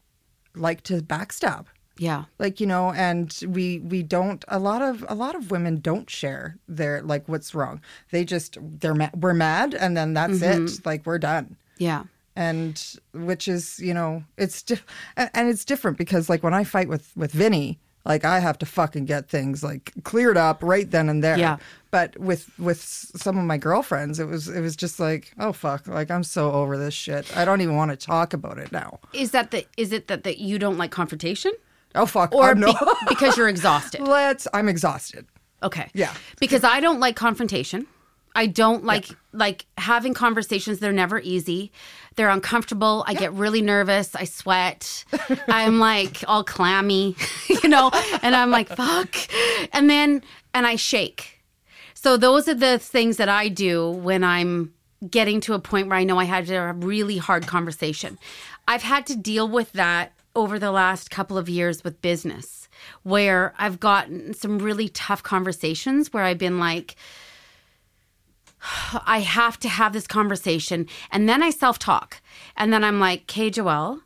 [0.57, 1.65] like to backstab.
[1.99, 2.25] Yeah.
[2.37, 6.09] Like, you know, and we we don't a lot of a lot of women don't
[6.09, 7.81] share their like what's wrong.
[8.11, 10.65] They just they're ma- we're mad and then that's Mm-hmm.
[10.65, 10.85] it.
[10.85, 11.55] Like we're done.
[11.79, 12.03] Yeah.
[12.35, 12.79] and
[13.13, 14.79] which is you know it's di-
[15.15, 18.57] and and it's different because like when I fight with with Vinny like I have
[18.59, 21.57] to fucking get things like cleared up right then and there Yeah.
[21.91, 25.87] but with with some of my girlfriends it was it was just like oh fuck
[25.87, 28.99] like I'm so over this shit I don't even want to talk about it now
[29.13, 31.51] Is that the is it that, that you don't like confrontation?
[31.95, 32.77] oh fuck Or oh, no be-
[33.09, 34.01] because you're exhausted?
[34.01, 35.25] let's I'm exhausted
[35.63, 35.89] Okay.
[35.95, 36.13] Yeah.
[36.39, 37.87] Because I don't like confrontation.
[38.37, 40.77] I don't like like having conversations.
[40.77, 41.71] They're never easy.
[42.15, 43.03] They're uncomfortable.
[43.07, 44.13] I get really nervous.
[44.15, 45.05] I sweat.
[45.47, 47.15] I'm like all clammy,
[47.49, 47.89] you know,
[48.21, 49.15] and I'm like fuck.
[49.73, 50.21] And then
[50.53, 51.43] and I shake.
[51.95, 54.71] So those are the things that I do when I'm
[55.09, 58.19] getting to a point where I know I had a really hard conversation.
[58.67, 62.69] I've had to deal with that over the last couple of years with business
[63.01, 66.95] where I've gotten some really tough conversations where I've been like
[69.05, 72.21] I have to have this conversation and then I self-talk.
[72.55, 74.01] And then I'm like, "Okay, Joelle,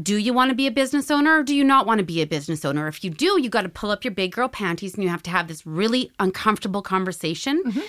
[0.00, 2.22] do you want to be a business owner or do you not want to be
[2.22, 2.88] a business owner?
[2.88, 5.22] If you do, you got to pull up your big girl panties and you have
[5.24, 7.62] to have this really uncomfortable conversation.
[7.62, 7.80] Mm-hmm.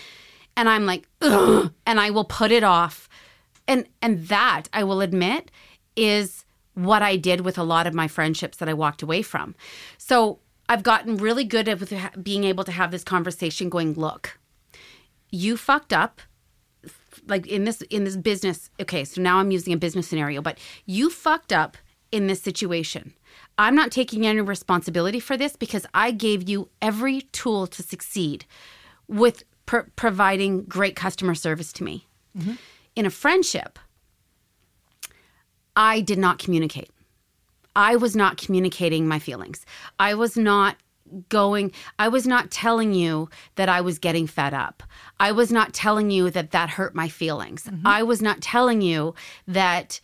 [0.58, 3.10] And I'm like, Ugh, and I will put it off.
[3.68, 5.50] And and that I will admit
[5.96, 9.56] is what I did with a lot of my friendships that I walked away from.
[9.98, 14.40] So I've gotten really good at with being able to have this conversation going, look,
[15.34, 16.22] you fucked up
[17.28, 18.70] like in this in this business.
[18.80, 21.76] Okay so now i'm using a business scenario but you fucked up
[22.12, 23.14] in this situation.
[23.58, 28.46] I'm not taking any responsibility for this because i gave you every tool to succeed
[29.08, 32.08] with pr- providing great customer service to me.
[32.38, 32.54] Mm-hmm.
[32.96, 33.80] In a friendship
[35.76, 36.92] i did not communicate.
[37.76, 39.66] I was not communicating my feelings.
[39.98, 40.76] I was not
[41.30, 44.84] going, I was not telling you that I was getting fed up.
[45.20, 47.70] I was not telling you that that hurt my feelings.
[47.86, 49.16] I was not telling you
[49.48, 50.00] that,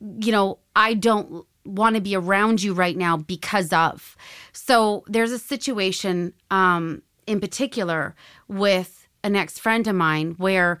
[0.00, 4.16] you know, I don't want to be around you right now because of.
[4.52, 8.14] So there's a situation um, in particular
[8.48, 10.78] with an ex friend of mine where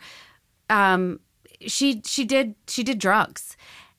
[0.70, 1.20] um,
[1.60, 3.56] she she did she did drugs,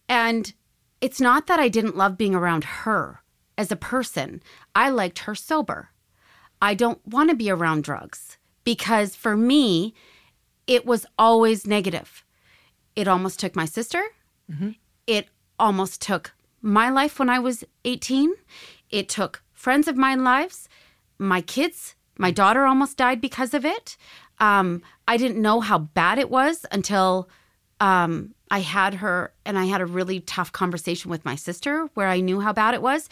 [0.08, 0.54] and
[1.02, 3.22] it's not that I didn't love being around her
[3.58, 4.42] as a person.
[4.76, 5.90] I liked her sober.
[6.62, 9.94] I don't want to be around drugs because for me,
[10.66, 12.24] it was always negative.
[12.96, 14.04] It almost took my sister.
[15.06, 18.34] It almost took my life when I was 18.
[18.90, 20.68] It took friends of mine lives,
[21.18, 21.96] my kids.
[22.18, 23.96] My daughter almost died because of it.
[24.40, 27.30] Um, I didn't know how bad it was until
[27.80, 32.08] um, I had her and I had a really tough conversation with my sister where
[32.08, 33.10] I knew how bad it was.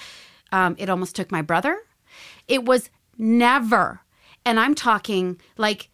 [0.52, 1.78] Um, it almost took my brother.
[2.48, 4.02] It was never,
[4.46, 5.90] and I'm talking like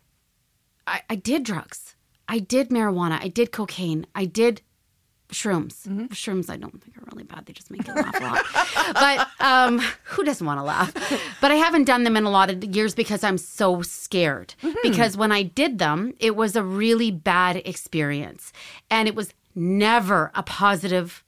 [0.87, 1.95] I, I did drugs.
[2.27, 3.19] I did marijuana.
[3.21, 4.05] I did cocaine.
[4.15, 4.61] I did
[5.31, 5.87] shrooms.
[6.09, 7.45] Shrooms, I don't think are really bad.
[7.45, 8.45] They just make you laugh a lot.
[8.93, 10.93] but um, who doesn't want to laugh?
[11.41, 14.53] But I haven't done them in a lot of years because I'm so scared.
[14.83, 18.51] Because when I did them, it was a really bad experience,
[18.89, 21.23] and it was never a positive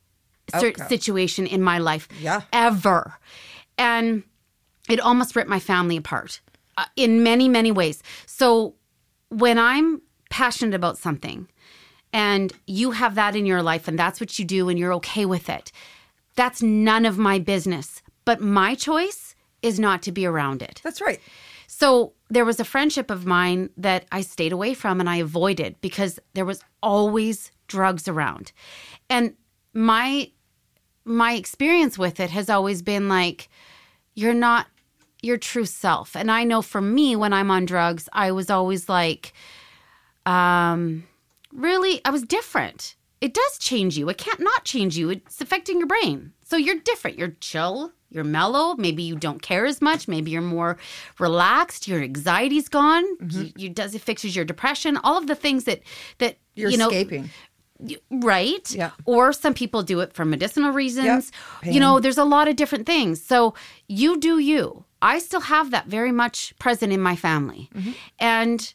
[0.52, 2.08] cer- situation in my life.
[2.20, 2.42] Yeah.
[2.52, 3.18] ever,
[3.78, 4.24] and
[4.90, 6.42] it almost ripped my family apart
[6.78, 8.04] uh, in many many ways.
[8.26, 8.76] So
[9.30, 11.48] when I'm passionate about something
[12.12, 15.26] and you have that in your life and that's what you do and you're okay
[15.26, 15.72] with it,
[16.36, 18.02] that's none of my business.
[18.26, 20.82] But my choice is not to be around it.
[20.84, 21.20] That's right.
[21.68, 25.76] So there was a friendship of mine that I stayed away from and I avoided
[25.82, 28.52] because there was always drugs around.
[29.10, 29.36] And
[29.74, 30.30] my
[31.06, 33.50] my experience with it has always been like
[34.16, 34.68] you're not
[35.22, 36.16] your true self.
[36.16, 39.34] And I know for me when I'm on drugs, I was always like
[40.26, 41.04] um
[41.52, 42.96] really I was different.
[43.22, 44.10] It does change you.
[44.10, 45.10] It can't not change you.
[45.10, 46.34] It's affecting your brain.
[46.44, 47.18] So you're different.
[47.18, 50.78] You're chill, you're mellow, maybe you don't care as much, maybe you're more
[51.20, 53.06] relaxed, your anxiety's gone.
[53.30, 55.82] You, you does it fixes your depression, all of the things that
[56.20, 57.30] that You're you know escaping.
[58.12, 58.72] Right?
[58.72, 58.92] Yeah.
[59.06, 61.32] or some people do it for medicinal reasons.
[61.64, 61.74] Yep.
[61.74, 63.22] you know there's a lot of different things.
[63.24, 63.54] So
[63.88, 64.86] you do you.
[65.02, 67.70] I still have that very much present in my family.
[67.76, 67.92] Mm-hmm.
[68.20, 68.74] and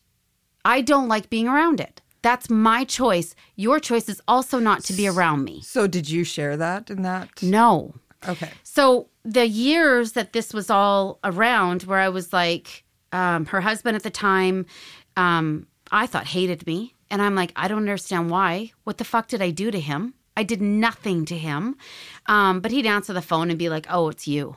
[0.65, 2.01] i don't like being around it.
[2.23, 3.35] That's my choice.
[3.55, 5.63] Your choice is also not to be around me.
[5.63, 7.43] So did you share that in that?
[7.43, 7.95] no.
[8.29, 8.51] Okay.
[8.65, 13.95] so the years that this was all around, where I was like, um, her husband
[13.95, 14.67] at the time,
[15.17, 18.73] um, I thought hated me, and I'm like, I don't understand why.
[18.85, 20.15] What the fuck did I do to him?
[20.37, 21.77] I did nothing to him,
[22.27, 24.57] um, but he'd answer the phone and be like, "Oh, it's you,"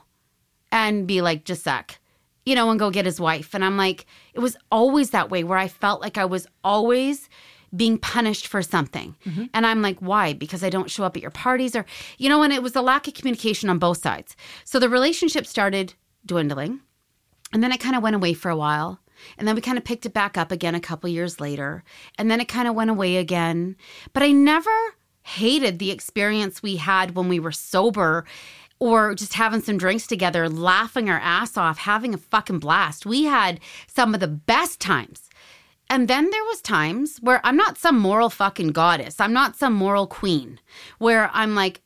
[0.71, 1.99] and be like, "Just sec."
[2.45, 3.53] You know, and go get his wife.
[3.53, 7.29] And I'm like, it was always that way where I felt like I was always
[7.75, 9.15] being punished for something.
[9.53, 10.33] And I'm like, why?
[10.33, 11.85] Because I don't show up at your parties or,
[12.17, 14.35] you know, and it was a lack of communication on both sides.
[14.65, 15.93] So the relationship started
[16.25, 16.81] dwindling.
[17.53, 18.99] And then it kind of went away for a while.
[19.37, 21.83] And then we kind of picked it back up again a couple years later.
[22.17, 23.75] And then it kind of went away again.
[24.13, 24.71] But I never
[25.23, 28.25] hated the experience we had when we were sober
[28.79, 33.05] or just having some drinks together, laughing our ass off, having a fucking blast.
[33.05, 35.29] We had some of the best times.
[35.89, 39.19] And then there was times where I'm not some moral fucking goddess.
[39.19, 40.59] I'm not some moral queen
[40.99, 41.81] where I'm like,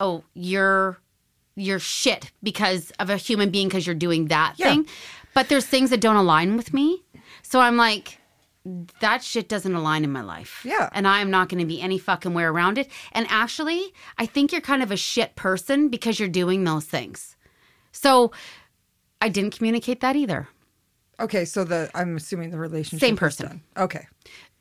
[0.00, 0.98] "Oh, you're
[1.56, 4.70] you're shit because of a human being because you're doing that Yeah.
[4.70, 4.86] thing."
[5.40, 7.02] But there's things that don't align with me.
[7.40, 8.18] So I'm like,
[9.00, 10.60] that shit doesn't align in my life.
[10.66, 10.90] Yeah.
[10.92, 12.90] And I'm not going to be any fucking way around it.
[13.12, 17.36] And actually, I think you're kind of a shit person because you're doing those things.
[17.90, 18.32] So
[19.22, 20.46] I didn't communicate that either.
[21.18, 21.46] Okay.
[21.46, 23.46] So the I'm assuming the relationship Same person.
[23.46, 23.60] done.
[23.78, 24.08] Okay.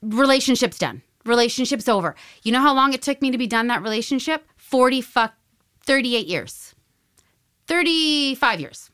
[0.02, 1.02] relationship's done.
[1.26, 2.16] Relationship's over.
[2.44, 4.48] You know how long it took me to be done that relationship?
[4.56, 5.34] 40 fuck
[5.84, 6.74] 38 years.
[7.68, 8.90] 35 years.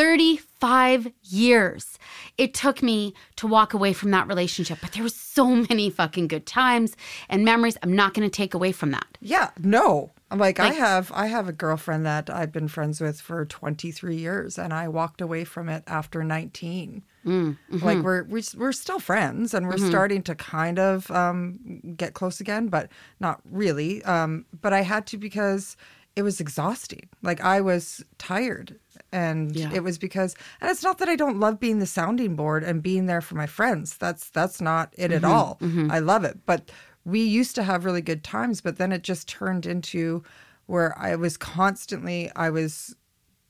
[0.00, 1.98] 35 years.
[2.38, 6.28] It took me to walk away from that relationship, but there was so many fucking
[6.28, 6.96] good times
[7.28, 7.76] and memories.
[7.82, 9.18] I'm not going to take away from that.
[9.20, 9.50] Yeah.
[9.58, 10.12] No.
[10.30, 14.16] I'm like, I have I have a girlfriend that I've been friends with for 23
[14.16, 17.02] years, and I walked away from it after 19.
[17.26, 17.84] Mm, mm-hmm.
[17.84, 22.40] Like we're we're we're still friends, and we're starting to kind of um, get close
[22.40, 24.04] again, but not really.
[24.04, 25.76] Um, but I had to because
[26.16, 27.08] it was exhausting.
[27.22, 28.78] Like I was tired,
[29.12, 29.70] and Yeah.
[29.72, 32.82] it was because, and it's not that I don't love being the sounding board and
[32.82, 33.96] being there for my friends.
[33.96, 35.58] That's that's not it Mm-hmm, at all.
[35.90, 36.70] I love it, but
[37.04, 40.22] we used to have really good times, but then it just turned into
[40.66, 42.94] where I was constantly I was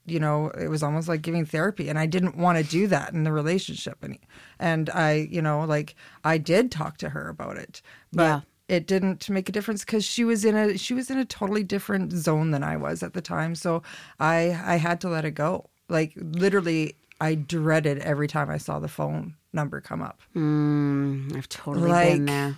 [0.07, 3.13] you know, it was almost like giving therapy, and I didn't want to do that
[3.13, 4.19] in the relationship, and
[4.59, 5.95] and I, you know, like
[6.25, 7.81] I did talk to her about it,
[8.13, 8.23] but.
[8.25, 8.41] Yeah.
[8.71, 11.65] It didn't make a difference because she was in a she was in a totally
[11.65, 13.57] different zone than I was at the time.
[13.57, 13.83] So
[14.21, 15.69] I I had to let it go.
[15.89, 21.49] Like literally, I dreaded every time I saw the phone number come up mm, I've
[21.49, 22.57] totally like been there.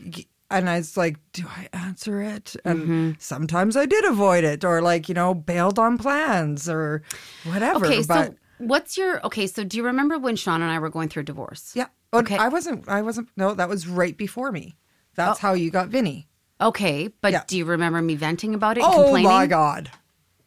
[0.50, 2.54] and I was like, do I answer it?
[2.66, 3.10] And mm-hmm.
[3.18, 7.02] sometimes I did avoid it or like, you know, bailed on plans or
[7.44, 7.86] whatever.
[7.86, 9.46] Okay, but so what's your okay?
[9.46, 11.72] So do you remember when Sean and I were going through a divorce?
[11.74, 11.86] yeah.
[12.14, 12.36] Okay.
[12.36, 14.76] I wasn't I wasn't no, that was right before me.
[15.14, 15.42] That's oh.
[15.48, 16.28] how you got Vinny.
[16.60, 17.42] Okay, but Yeah.
[17.46, 19.24] do you remember me venting about it Oh complaining?
[19.30, 19.90] my God.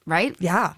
[0.06, 0.36] Right?
[0.40, 0.74] Yeah.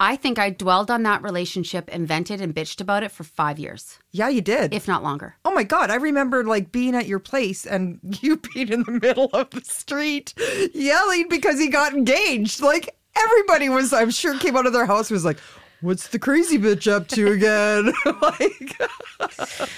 [0.00, 3.58] I think I dwelled on that relationship and vented and bitched about it for five
[3.58, 4.74] years, Yeah, you did.
[4.74, 5.36] if not longer.
[5.44, 5.90] Oh my God.
[5.90, 9.62] I remember like being at your place and you being in the middle of the
[9.62, 10.34] street
[10.74, 12.60] yelling because he got engaged.
[12.60, 15.38] Like everybody was, I'm sure, came out of their house and was like,
[15.80, 17.92] What's the crazy bitch up to again?
[18.22, 18.80] like,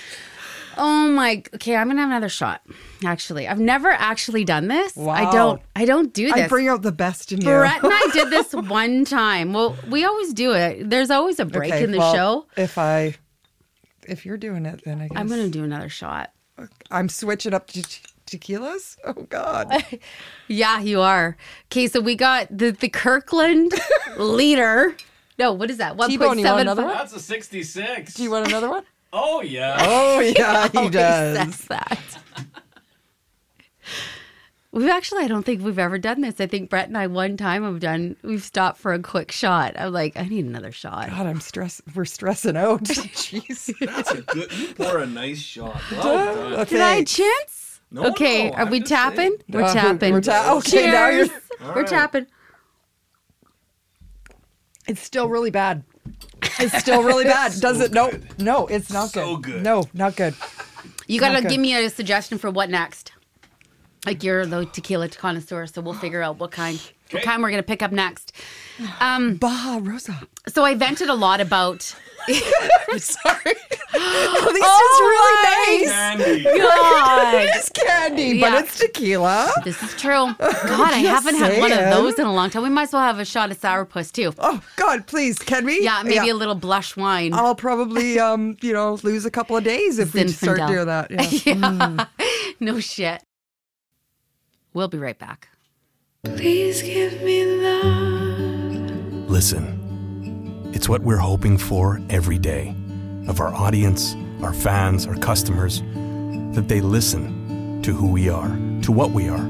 [0.78, 1.42] Oh my.
[1.54, 2.62] Okay, I'm gonna have another shot.
[3.04, 4.96] Actually, I've never actually done this.
[4.96, 5.12] Wow.
[5.12, 5.62] I don't.
[5.76, 6.44] I don't do this.
[6.44, 7.46] I bring out the best in you.
[7.46, 9.52] Brett and I did this one time.
[9.52, 10.88] Well, we always do it.
[10.90, 12.46] There's always a break Okay, in the well, show.
[12.56, 13.14] If I,
[14.08, 16.30] if you're doing it, then I guess I'm gonna do another shot.
[16.90, 18.96] I'm switching up to te- tequilas.
[19.04, 19.72] Oh God!
[20.48, 21.36] Yeah, you are.
[21.72, 23.72] Okay, so we got the the Kirkland
[24.18, 24.94] leader.
[25.38, 25.96] No, what is that?
[25.96, 26.60] One T-Bone, point you want seven.
[26.68, 26.94] another one?
[26.94, 28.14] That's a 66.
[28.14, 28.84] Do you want another one?
[29.16, 29.76] Oh, yeah.
[29.78, 31.36] Oh yeah, he does.
[31.36, 32.18] Says that.
[34.72, 36.40] We've actually, I don't think we've ever done this.
[36.40, 38.16] I think Brett and I one time have done.
[38.24, 39.74] We've stopped for a quick shot.
[39.78, 41.10] I'm like, I need another shot.
[41.10, 41.80] God, I'm stress.
[41.94, 42.82] We're stressing out.
[42.84, 43.72] Jeez.
[43.78, 44.52] That's a good.
[44.52, 45.80] You pour a nice shot.
[45.92, 46.52] Well done.
[46.54, 46.64] Okay.
[46.70, 47.80] Can I chance?
[47.92, 49.16] No, okay, no, are I'm we tapping?
[49.30, 49.38] saying.
[49.48, 50.12] We're Uh, tapping.
[50.12, 51.40] we're ta- okay, now you're- Cheers.
[51.62, 51.86] All We're right.
[51.86, 52.26] tapping.
[54.88, 55.84] It's still really bad.
[56.60, 57.52] It's still really bad.
[57.60, 57.92] Does it?
[57.92, 59.54] No, no, it's not So good.
[59.54, 59.62] good.
[59.62, 60.34] No, not good.
[61.06, 61.48] You got to Okay.
[61.48, 63.12] give me a suggestion for what next.
[64.06, 66.78] Like you're the tequila connoisseur, so we'll figure out what kind,
[67.10, 68.32] what kind we're gonna pick up next.
[69.00, 70.20] Um, Baja Rosa.
[70.48, 71.94] so I vented a lot about.
[72.90, 73.54] I'm sorry.
[73.94, 75.92] oh, this Oh, is really nice.
[75.92, 76.42] Candy.
[76.60, 78.50] God, It is candy, Yeah.
[78.50, 79.50] but it's tequila.
[79.64, 80.34] this is true.
[80.38, 82.62] God, I haven't had one of those in a long time.
[82.62, 84.32] We might as well have a shot of sourpuss too.
[84.38, 85.82] Oh God, please, can we?
[85.82, 87.32] Yeah, maybe a little blush wine.
[87.34, 90.68] I'll probably, um, you know, lose a couple of days if we start Zinfandel.
[90.68, 91.10] doing that.
[91.46, 92.06] Yeah.
[92.60, 93.22] no shit.
[94.72, 95.48] We'll be right back.
[96.24, 99.30] Please give me love.
[99.30, 99.73] Listen,
[100.74, 102.74] it's what we're hoping for every day
[103.28, 105.80] of our audience, our fans, our customers,
[106.54, 108.48] that they listen to who we are,
[108.82, 109.44] to what we are.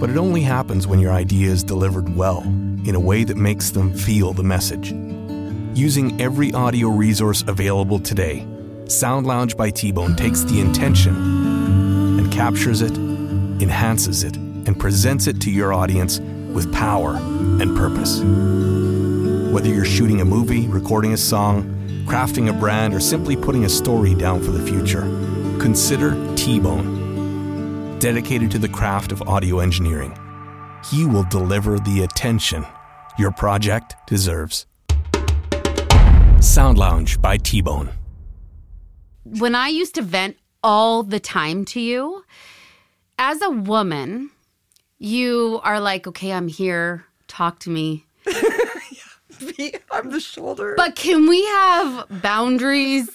[0.00, 3.70] But it only happens when your idea is delivered well, in a way that makes
[3.70, 4.92] them feel the message.
[5.76, 8.46] Using every audio resource available today,
[8.88, 11.14] Sound Lounge by T Bone takes the intention
[12.18, 18.22] and captures it, enhances it, and presents it to your audience with power and purpose.
[19.52, 21.64] Whether you're shooting a movie, recording a song,
[22.06, 25.02] crafting a brand, or simply putting a story down for the future,
[25.58, 27.98] consider T Bone.
[27.98, 30.16] Dedicated to the craft of audio engineering,
[30.90, 32.66] he will deliver the attention
[33.18, 34.66] your project deserves.
[36.40, 37.90] Sound Lounge by T Bone.
[39.24, 42.24] when I used to vent all the time to you,
[43.18, 44.30] as a woman,
[44.98, 48.04] you are like, okay, I'm here, talk to me.
[49.90, 50.74] I'm the shoulder.
[50.76, 53.10] But can we have boundaries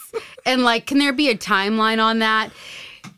[0.45, 2.51] and like, can there be a timeline on that?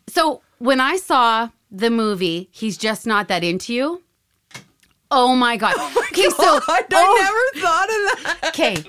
[0.07, 4.03] So when I saw the movie, He's Just Not That Into You.
[5.11, 5.75] Oh my God.
[5.95, 6.59] Oh okay, so.
[6.67, 8.49] I, oh, never thought of that.
[8.49, 8.83] Okay.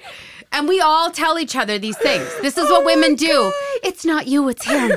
[0.52, 2.28] And we all tell each other these things.
[2.40, 3.52] This is what oh women do.
[3.82, 4.90] It's not you, it's him.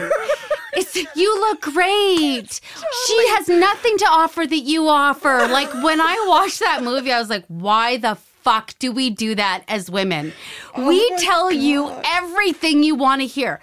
[0.73, 2.61] It's you look great.
[2.77, 5.47] Oh she has nothing to offer that you offer.
[5.47, 8.17] Like when I watched that movie, I was like, why the
[8.47, 10.31] fuck do we do that as women?
[10.75, 13.59] Oh we my tell you everything you want to hear.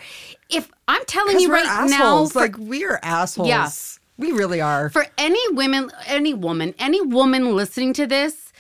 [0.51, 3.49] If I'm telling you right now, for- like we are assholes.
[3.49, 3.71] Yeah.
[4.17, 4.91] We really are.
[4.91, 8.53] for any women, any woman, any woman listening to this,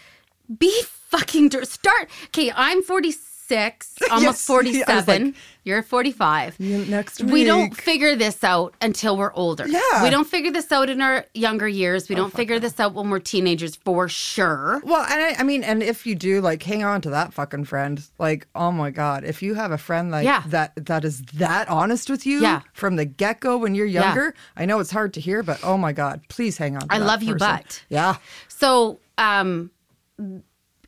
[0.58, 2.10] be fucking start.
[2.26, 5.24] Okay, I'm 46, almost Yes, I was 47.
[5.26, 5.34] like-
[5.66, 6.56] You're 45.
[6.58, 9.66] Yeah, next We don't figure this out until we're older.
[9.66, 10.02] Yeah.
[10.02, 12.08] We don't figure this out in our younger years.
[12.10, 14.82] We don't figure this out when we're teenagers for sure.
[14.84, 17.64] Well, and I, I mean, and if you do, like, hang on to that fucking
[17.64, 18.06] friend.
[18.18, 20.42] Like, oh my god, if you have a friend like Yeah.
[20.48, 22.60] that that is that honest with you Yeah.
[22.74, 24.04] from the get go when you're Yeah.
[24.08, 26.82] younger, I know it's hard to hear, but oh my god, please hang on.
[26.88, 27.82] to I that love you, but.
[27.88, 28.16] yeah,
[28.48, 29.70] So, um,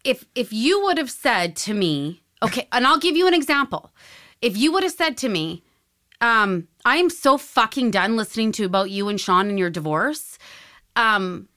[0.05, 3.91] if if you would have said to me, okay, and I'll give you an example.
[4.43, 5.63] If you would have said to me,
[6.21, 10.39] um, I am so fucking done listening to about you and Sean and your divorce,
[10.95, 11.49] um,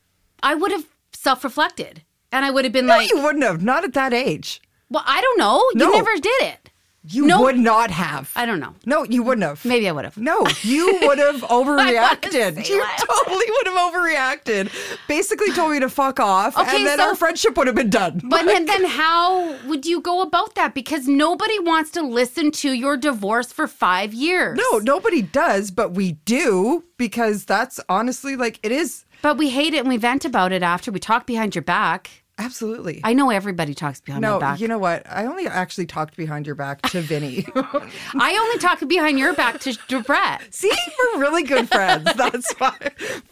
[0.43, 2.03] I would have self-reflected.
[2.31, 3.63] And I would have been No, like, you wouldn't have.
[3.63, 4.61] Not at that age.
[4.89, 5.57] well, I don't know.
[5.73, 5.91] You No.
[5.91, 6.68] never did it.
[7.05, 8.31] You would not have.
[8.35, 8.75] I don't know.
[8.85, 9.63] no, you wouldn't have.
[9.63, 10.17] Maybe I would have.
[10.17, 12.67] No, you would have overreacted.
[12.67, 14.71] You totally would have overreacted.
[15.07, 17.89] Basically told me to fuck off, Okay, and then so- our friendship would have been
[17.89, 18.21] done.
[18.23, 20.73] But then, then how would you go about that?
[20.73, 24.59] Because nobody wants to listen to your divorce for five years.
[24.71, 29.05] no, nobody does, but we do because that's honestly like it is.
[29.21, 30.91] But we hate it and we vent about it after.
[30.91, 32.23] We talk behind your back.
[32.39, 33.01] Absolutely.
[33.03, 34.61] I know everybody talks behind my no, back.
[34.61, 35.05] you know what?
[35.09, 37.45] I only actually talked behind your back to Vinny.
[37.55, 40.41] I only talk behind your back to, to Brett.
[40.53, 40.71] See,
[41.13, 42.09] we're really good friends.
[42.15, 42.77] That's why.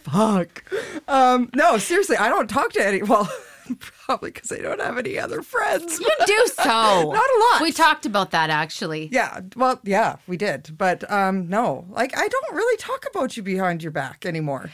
[0.02, 0.62] Fuck.
[1.08, 3.02] Um, no, seriously, I don't talk to any.
[3.02, 3.32] Well,
[3.80, 5.98] probably because I don't have any other friends.
[5.98, 6.64] You do so.
[6.64, 7.62] Not a lot.
[7.62, 9.08] We talked about that actually.
[9.10, 13.42] Yeah, well, yeah, we did, but um, no, like I don't really talk about you
[13.42, 14.70] behind your back anymore.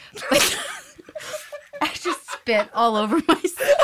[1.81, 3.79] I just spit all over myself.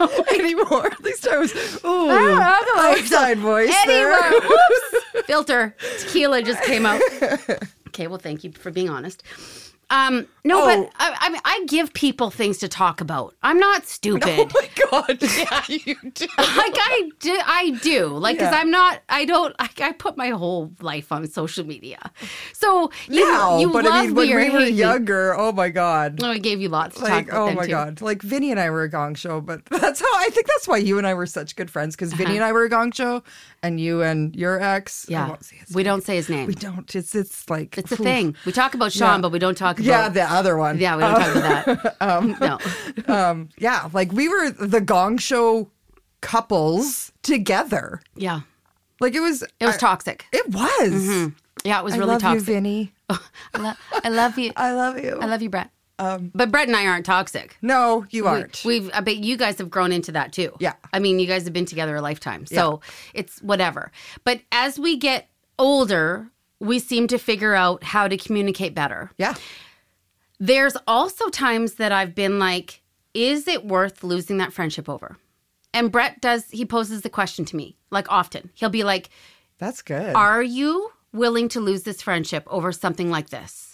[0.32, 0.86] anymore.
[0.86, 1.52] At least I was
[1.84, 2.90] ooh I don't know.
[3.02, 4.40] outside voice Anyway, there.
[4.40, 5.26] whoops.
[5.26, 5.76] Filter.
[5.98, 7.02] Tequila just came out.
[7.88, 9.22] Okay, well, thank you for being honest.
[9.90, 10.64] Um, no, Oh.
[10.66, 13.34] but I, I mean, I give people things to talk about.
[13.42, 14.52] I'm not stupid.
[14.92, 15.22] Oh my god!
[15.38, 16.26] Yeah, you do.
[16.38, 18.06] like I do, I do.
[18.08, 18.58] Like because Yeah.
[18.60, 19.00] I'm not.
[19.08, 19.54] I don't.
[19.58, 22.10] I, I put my whole life on social media.
[22.52, 24.78] So you, Now, you but love I mean, when me we were hate me.
[24.78, 26.20] younger, oh my god.
[26.22, 27.70] Oh, I gave you lots to talk Like, oh my too.
[27.70, 28.00] god!
[28.00, 30.78] Like Vinny and I were a Gong Show, but that's how I think that's why
[30.78, 33.22] you and I were such good friends because Vinny and I were a Gong Show,
[33.62, 35.06] and you and your ex.
[35.08, 35.12] I.
[35.12, 35.90] Yeah, won't say his we name.
[35.92, 36.46] don't say his name.
[36.46, 36.94] We don't.
[36.94, 38.00] It's it's like it's a oof.
[38.00, 38.36] thing.
[38.46, 39.22] We talk about Sean, Yeah.
[39.22, 39.86] but we don't talk about.
[39.86, 40.78] Yeah, the other one.
[40.78, 41.96] yeah, we don't talk about that.
[42.00, 42.58] Um, no.
[43.14, 45.70] um, yeah, like we were the Gong Show
[46.20, 48.00] couples together.
[48.16, 48.40] Yeah,
[49.00, 49.42] Like it was.
[49.42, 50.24] it was I- toxic.
[50.32, 51.32] It was.
[51.64, 52.48] Yeah, it was I really love toxic.
[52.48, 52.92] you, Vinny.
[53.10, 53.18] I,
[53.58, 53.72] lo-
[54.04, 54.52] I love you.
[54.56, 55.18] I love you.
[55.20, 55.70] I love you, Brett.
[56.00, 57.56] Um, but Brett and I aren't toxic.
[57.60, 58.62] no, you aren't.
[58.64, 60.56] We, have I bet you guys have grown into that too.
[60.58, 60.72] Yeah.
[60.92, 62.46] I mean, you guys have been together a lifetime.
[62.46, 62.80] So
[63.12, 63.92] it's whatever.
[64.24, 65.28] But as we get
[65.58, 69.10] older, we seem to figure out how to communicate better.
[69.18, 69.34] yeah.
[70.42, 72.80] There's also times that I've been like,
[73.12, 75.18] is it worth losing that friendship over?
[75.74, 78.50] And Brett does, he poses the question to me, like often.
[78.54, 79.10] He'll be like,
[79.58, 80.14] That's good.
[80.14, 83.69] Are you willing to lose this friendship over something like this?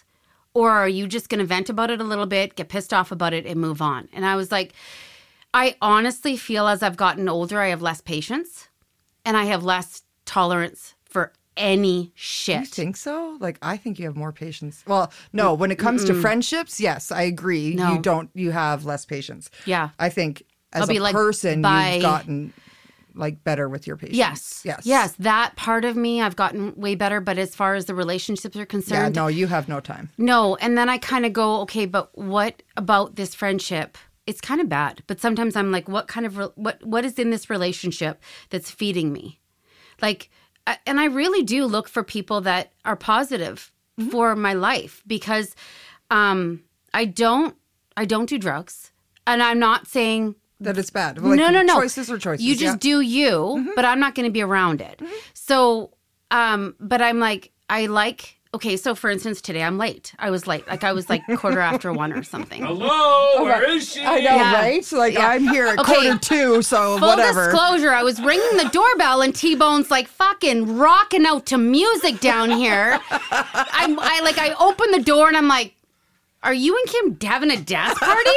[0.56, 3.12] Or are you just going to vent about it a little bit, get pissed off
[3.12, 4.08] about it, and move on?
[4.14, 4.72] And I was like,
[5.52, 8.68] I honestly feel as I've gotten older, I have less patience
[9.26, 12.60] and I have less tolerance for any shit.
[12.60, 13.36] you think so?
[13.38, 14.82] Like I think you have more patience.
[14.86, 17.74] Well, no, mm, when it comes to friendships, yes, I agree.
[17.74, 17.92] No.
[17.92, 19.50] You don't you have less patience.
[19.66, 19.90] Yeah.
[19.98, 20.42] I think
[20.72, 22.54] as I'll a like, person you've gotten
[23.16, 24.16] like better with your patience.
[24.16, 24.62] Yes.
[24.64, 24.82] Yes.
[24.84, 25.12] Yes.
[25.18, 27.20] That part of me, I've gotten way better.
[27.20, 30.10] But as far as the relationships are concerned, Yeah, no, you have no time.
[30.18, 33.96] No, and then I kind of go, okay, but what about this friendship?
[34.26, 37.18] It's kind of bad, but sometimes I'm like, what kind of re- what what is
[37.18, 39.40] in this relationship that's feeding me?
[40.02, 40.30] Like,
[40.66, 43.70] I- and I really do look for people that are positive
[44.10, 45.54] for my life because
[46.10, 46.62] um,
[46.92, 47.54] I don't
[47.96, 48.90] I don't do drugs,
[49.26, 51.18] and I'm not saying That it's bad.
[51.20, 51.74] Like, no, no, no.
[51.80, 52.44] Choices are choices.
[52.44, 52.90] You just yeah.
[52.96, 55.00] do you, but I'm not going to be around it.
[55.34, 55.90] So,
[56.30, 58.32] um, but I'm like, I like.
[58.54, 60.14] Okay, so for instance, today I'm late.
[60.18, 62.62] I was late, like I was like quarter after one or something.
[62.64, 64.00] Hello, where is she?
[64.02, 64.54] I know, Yeah.
[64.54, 64.92] right?
[64.92, 65.28] Like Yeah.
[65.28, 65.92] I'm here at Okay.
[65.94, 67.50] quarter two, so Full whatever.
[67.50, 72.20] disclosure, I was ringing the doorbell and T Bone's like fucking rocking out to music
[72.20, 72.98] down here.
[73.10, 75.74] I'm I like I open the door and I'm like,
[76.42, 78.30] are you and Kim having a dance party?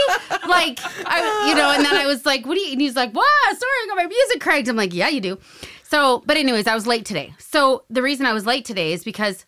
[0.48, 3.12] like, I, you know, and then I was like, what do you, and he's like,
[3.12, 3.28] what?
[3.46, 4.68] Sorry, I got my music cranked.
[4.68, 5.38] I'm like, yeah, you do.
[5.84, 7.34] So, but anyways, I was late today.
[7.40, 9.46] So the reason I was late today is because,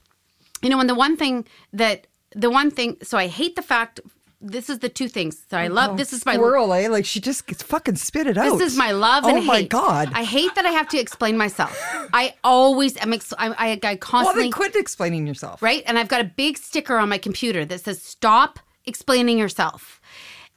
[0.62, 4.00] you know, and the one thing that, the one thing, so I hate the fact,
[4.42, 5.42] this is the two things.
[5.50, 6.88] So I love, this is my, Squirrel, eh?
[6.90, 8.58] Like she just gets fucking spit it out.
[8.58, 9.70] this is my love and Oh my hate.
[9.70, 10.12] god.
[10.14, 11.78] I hate that I have to explain myself.
[12.14, 13.14] I always am.
[13.14, 15.62] Ex- I, I, I well, constantly then quit explaining yourself.
[15.62, 20.02] right, and I've got a big sticker on my computer that says "Stop explaining yourself."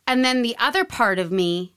[0.07, 1.74] And then the other part of me,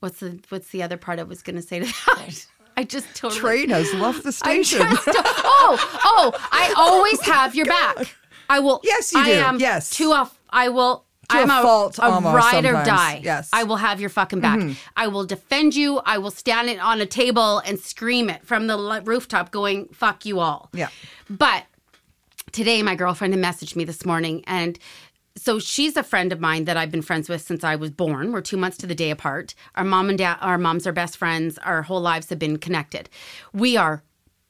[0.00, 2.46] what's the what's the other part I was going to say to that?
[2.76, 4.80] I just totally Train has left the station.
[4.80, 8.14] just oh oh I always have your back.
[8.50, 8.80] I will.
[8.84, 9.32] Yes, you I do.
[9.32, 9.90] am Yes.
[9.96, 10.30] To a.
[10.50, 11.04] I will.
[11.30, 13.20] I'm a, fault a almost ride or die.
[13.22, 13.48] Yes.
[13.48, 13.56] Mm-hmm.
[13.60, 14.60] I will have your fucking back.
[14.96, 16.00] I will defend you.
[16.04, 20.24] I will stand it on a table and scream it from the rooftop, going "fuck
[20.24, 20.88] you all." Yeah.
[21.28, 21.64] But
[22.52, 24.78] today, my girlfriend had messaged me this morning and
[25.36, 28.32] so she's a friend of mine that I've been friends with since I was born.
[28.32, 29.54] We're two months to the day apart.
[29.76, 31.58] Our mom and dad, our moms are best friends.
[31.58, 33.08] Our whole lives have been connected.
[33.52, 34.02] We are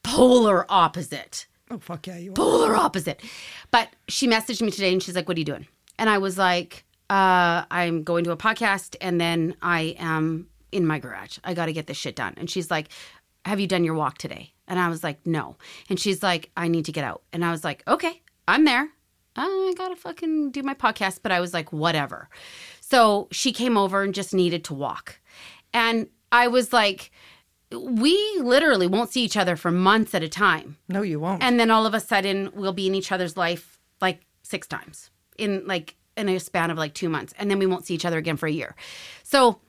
[0.02, 2.34] polar opposite Oh fuck yeah, you are.
[2.34, 3.22] polar opposite.
[3.70, 5.66] But she messaged me today and she's like, What are you doing?
[5.98, 10.86] And I was like, uh, I'm going to a podcast and then I am in
[10.86, 11.38] my garage.
[11.42, 12.34] I got to get this shit done.
[12.36, 12.88] And she's like,
[13.44, 14.52] Have you done your walk today?
[14.66, 15.56] And I was like, No.
[15.88, 17.22] And she's like, I need to get out.
[17.32, 18.88] And I was like, Okay, I'm there.
[19.36, 21.20] I gotta fucking do my podcast.
[21.22, 22.28] But I was like, Whatever.
[22.80, 25.20] So she came over and just needed to walk.
[25.72, 27.10] And I was like,
[27.70, 30.78] we literally won't see each other for months at a time.
[30.88, 31.42] No, you won't.
[31.42, 35.10] And then all of a sudden, we'll be in each other's life like six times
[35.38, 38.04] in like in a span of like two months, and then we won't see each
[38.04, 38.74] other again for a year.
[39.22, 39.60] So,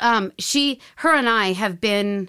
[0.00, 2.28] um, she, her, and I have been,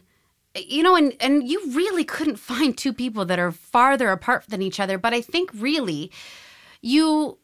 [0.56, 4.62] you know, and and you really couldn't find two people that are farther apart than
[4.62, 4.98] each other.
[4.98, 6.12] But I think really,
[6.82, 7.38] you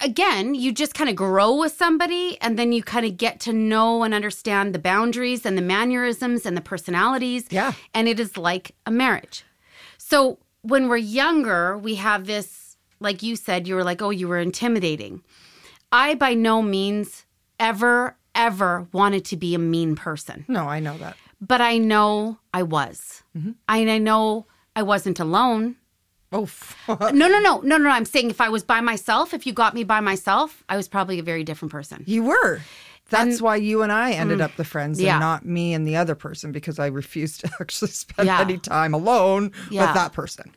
[0.00, 3.52] again, you just kind of grow with somebody and then you kind of get to
[3.52, 7.46] know and understand the boundaries and the mannerisms and the personalities.
[7.50, 7.72] Yeah.
[7.94, 9.44] And it is like a marriage.
[9.98, 12.65] So when we're younger, we have this,
[13.00, 15.22] like you said, you were like, oh, you were intimidating.
[15.92, 17.24] I by no means
[17.60, 21.16] ever, ever wanted to be a mean person, no, I know that.
[21.40, 23.22] but I know I was.
[23.68, 25.76] I, and I know I wasn't alone.
[26.32, 27.00] Oh, fuck.
[27.14, 27.88] No, no, no, no, no.
[27.90, 30.88] I'm saying if I was by myself, if you got me by myself, I was
[30.88, 32.02] probably a very different person.
[32.06, 32.60] you were.
[33.08, 35.04] That's why you and I ended up the friends Mm.
[35.04, 35.12] yeah.
[35.14, 38.40] and not me and the other person because I refused to actually spend Yeah.
[38.40, 39.86] any time alone Yeah.
[39.86, 40.52] with that person.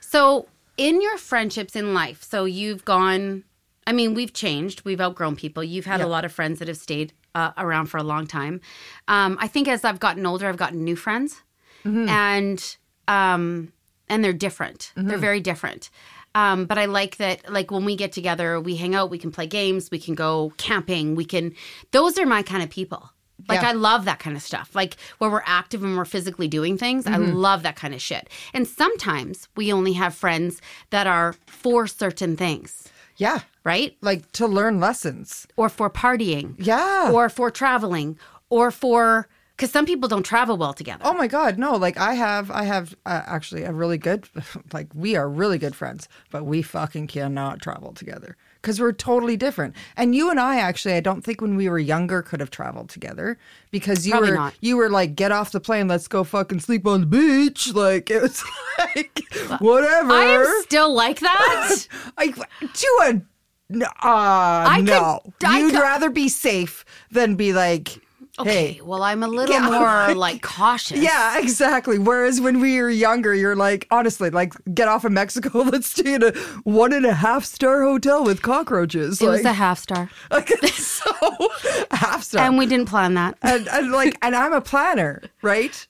[0.00, 3.44] So, in your friendships in life, so you've gone,
[3.86, 5.62] I mean, we've changed, we've outgrown people.
[5.62, 8.60] You've had a lot of friends that have stayed uh, around for a long time.
[9.08, 11.42] Um, I think as I've gotten older, I've gotten new friends,
[11.84, 12.08] Mm-hmm.
[12.08, 12.76] and
[13.08, 13.72] um,
[14.08, 14.92] and they're different.
[14.94, 15.90] They're very different.
[16.34, 19.30] Um, but I like that, like when we get together, we hang out, we can
[19.32, 21.54] play games, we can go camping, we can.
[21.90, 23.10] Those are my kind of people.
[23.48, 23.70] Like Yeah.
[23.70, 24.74] I love that kind of stuff.
[24.74, 27.06] Like where we're active and we're physically doing things.
[27.06, 28.28] I love that kind of shit.
[28.54, 33.40] And sometimes we only have friends that are for certain things, Yeah.
[33.64, 33.96] right?
[34.00, 35.46] Like to learn lessons.
[35.56, 36.54] Or for partying.
[36.58, 37.10] Yeah.
[37.12, 38.18] Or for traveling.
[38.50, 41.02] Or for because some people don't travel well together.
[41.04, 41.76] Oh my God, no!
[41.76, 44.28] Like I have, I have uh, actually a really good,
[44.72, 49.36] like we are really good friends, but we fucking cannot travel together because we're totally
[49.36, 49.74] different.
[49.96, 52.88] And you and I actually, I don't think when we were younger could have traveled
[52.88, 53.36] together
[53.72, 54.54] because you Probably were, not.
[54.60, 57.72] you were like, get off the plane, let's go fucking sleep on the beach.
[57.82, 58.42] Like it was
[58.78, 59.22] like
[59.58, 60.12] whatever.
[60.12, 61.86] I am still like that.
[62.16, 63.22] like to a.
[64.02, 68.00] Uh, could- no, I you'd could- rather be safe than be like,
[68.38, 69.70] okay, hey, well, I'm a little Yeah.
[70.08, 70.98] more like cautious.
[70.98, 71.98] Yeah, exactly.
[71.98, 75.58] Whereas when we were younger, you're like, honestly, like, get off of Mexico.
[75.62, 76.32] Let's stay in a
[76.64, 79.20] one and a half star hotel with cockroaches.
[79.20, 80.10] It like, was a half star.
[80.30, 81.10] like, so
[81.90, 82.46] half star.
[82.46, 83.36] And we didn't plan that.
[83.42, 85.86] and, and like, and I'm a planner, right?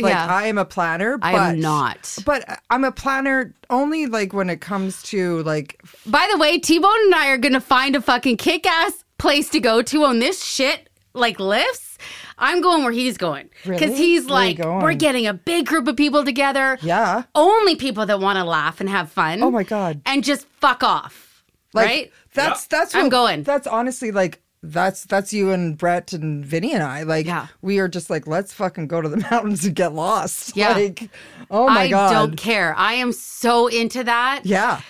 [0.00, 0.26] Like, Yeah.
[0.26, 1.18] I am a planner.
[1.22, 2.18] I but, am not.
[2.24, 6.78] But I'm a planner only like when it comes to like, By the way, T
[6.78, 10.18] Bone and I are gonna find a fucking kick ass place to go to on
[10.18, 11.98] this shit like lifts.
[12.38, 13.94] I'm going where he's going because Really?
[13.96, 14.80] he's Where you like, going?
[14.82, 16.78] we're getting a big group of people together.
[16.82, 17.24] yeah.
[17.34, 19.42] Only people that want to laugh and have fun.
[19.42, 20.00] Oh my God.
[20.06, 21.44] And just fuck off.
[21.74, 22.12] Like, right?
[22.34, 23.42] That's that's I'm what- going.
[23.44, 27.02] That's honestly like that's that's you and Brett and Vinny and I.
[27.02, 27.48] Like Yeah.
[27.62, 30.56] we are just like let's fucking go to the mountains and get lost.
[30.56, 30.72] Yeah.
[30.72, 31.10] Like
[31.50, 32.12] oh my I god.
[32.12, 32.74] don't care.
[32.76, 34.42] I am so into that.
[34.44, 34.80] Yeah.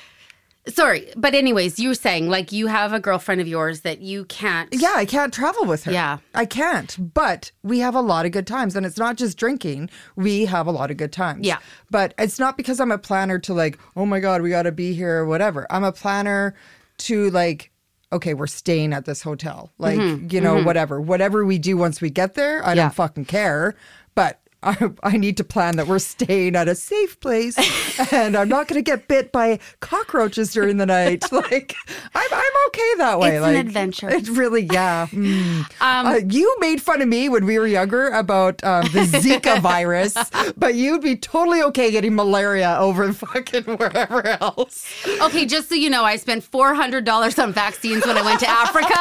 [0.69, 4.25] Sorry, but anyways, you were saying like you have a girlfriend of yours that you
[4.27, 4.69] can't.
[4.73, 5.93] Yeah, I can't travel with her.
[5.93, 6.19] Yeah.
[6.37, 7.13] I can't.
[7.15, 8.77] But we have a lot of good times.
[8.77, 9.91] And it's not just drinking.
[10.15, 11.45] We have a lot of good times.
[11.47, 11.59] Yeah.
[11.91, 14.73] But it's not because I'm a planner to like, oh my God, we got to
[14.73, 15.67] be here or whatever.
[15.69, 16.55] I'm a planner
[16.99, 17.73] to like,
[18.13, 19.73] okay, we're staying at this hotel.
[19.79, 19.99] Like,
[20.33, 21.01] you know, whatever.
[21.01, 22.77] Whatever we do once we get there, I Mm-hmm.
[22.77, 22.83] Yeah.
[22.85, 23.75] don't fucking care.
[24.15, 27.57] But I, I need to plan that we're staying at a safe place
[28.13, 31.25] and I'm not going to get bit by cockroaches during the night.
[31.33, 31.75] Like,
[32.15, 33.31] I'm, I'm okay that way.
[33.37, 34.09] It's an like, adventure.
[34.09, 35.07] It's really, yeah.
[35.23, 35.65] Mm.
[35.81, 40.15] uh, you made fun of me when we were younger about um, the Zika virus,
[40.57, 44.87] but you'd be totally okay getting malaria over fucking wherever else.
[45.21, 48.41] Okay, just so you know, I spent four hundred dollars on vaccines when I went
[48.41, 48.95] to Africa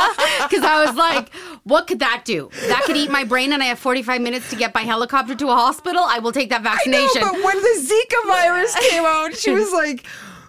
[0.49, 1.33] because I was like,
[1.63, 2.49] "What could that do?
[2.67, 5.47] That could eat my brain, and I have forty-five minutes to get by helicopter to
[5.51, 6.03] a hospital.
[6.07, 9.51] I will take that I know, vaccination." but when the Zika virus came out, she
[9.51, 10.05] was like,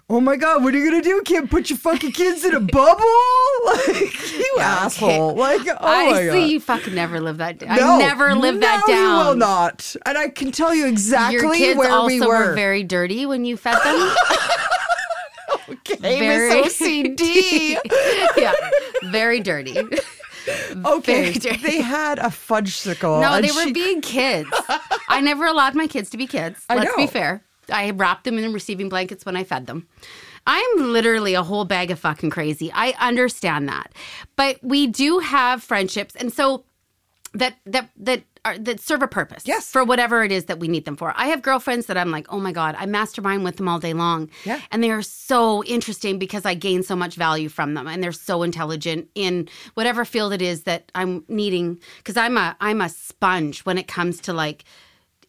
[0.09, 1.21] "Oh my god, what are you gonna do?
[1.25, 3.03] Can't put your fucking kids in a bubble?
[3.65, 5.35] Like you asshole!
[5.35, 7.59] Like oh I my see god." you fucking never live that.
[7.59, 7.77] down.
[7.77, 8.97] No, I never live that down.
[8.97, 12.47] You will not, and I can tell you exactly Your kids where also we were.
[12.49, 12.53] were.
[12.53, 14.15] very dirty when you fed them.
[15.69, 17.77] Okay, Very- Miss OCD.
[18.37, 18.51] yeah,
[19.11, 19.77] very dirty.
[20.85, 23.21] Okay, they had a Fudgsicle.
[23.21, 24.49] No, they were she- being kids.
[25.07, 26.65] I never allowed my kids to be kids.
[26.69, 27.43] I Let's be fair.
[27.71, 29.87] I wrapped them in receiving blankets when I fed them.
[30.45, 32.71] I'm literally a whole bag of fucking crazy.
[32.73, 33.93] I understand that.
[34.35, 36.65] But we do have friendships and so
[37.33, 39.43] that that that are that serve a purpose.
[39.45, 39.71] Yes.
[39.71, 41.13] For whatever it is that we need them for.
[41.15, 43.93] I have girlfriends that I'm like, oh my God, I mastermind with them all day
[43.93, 44.29] long.
[44.43, 44.59] Yeah.
[44.71, 48.11] And they are so interesting because I gain so much value from them and they're
[48.11, 51.79] so intelligent in whatever field it is that I'm needing.
[52.03, 54.65] Cause I'm a I'm a sponge when it comes to like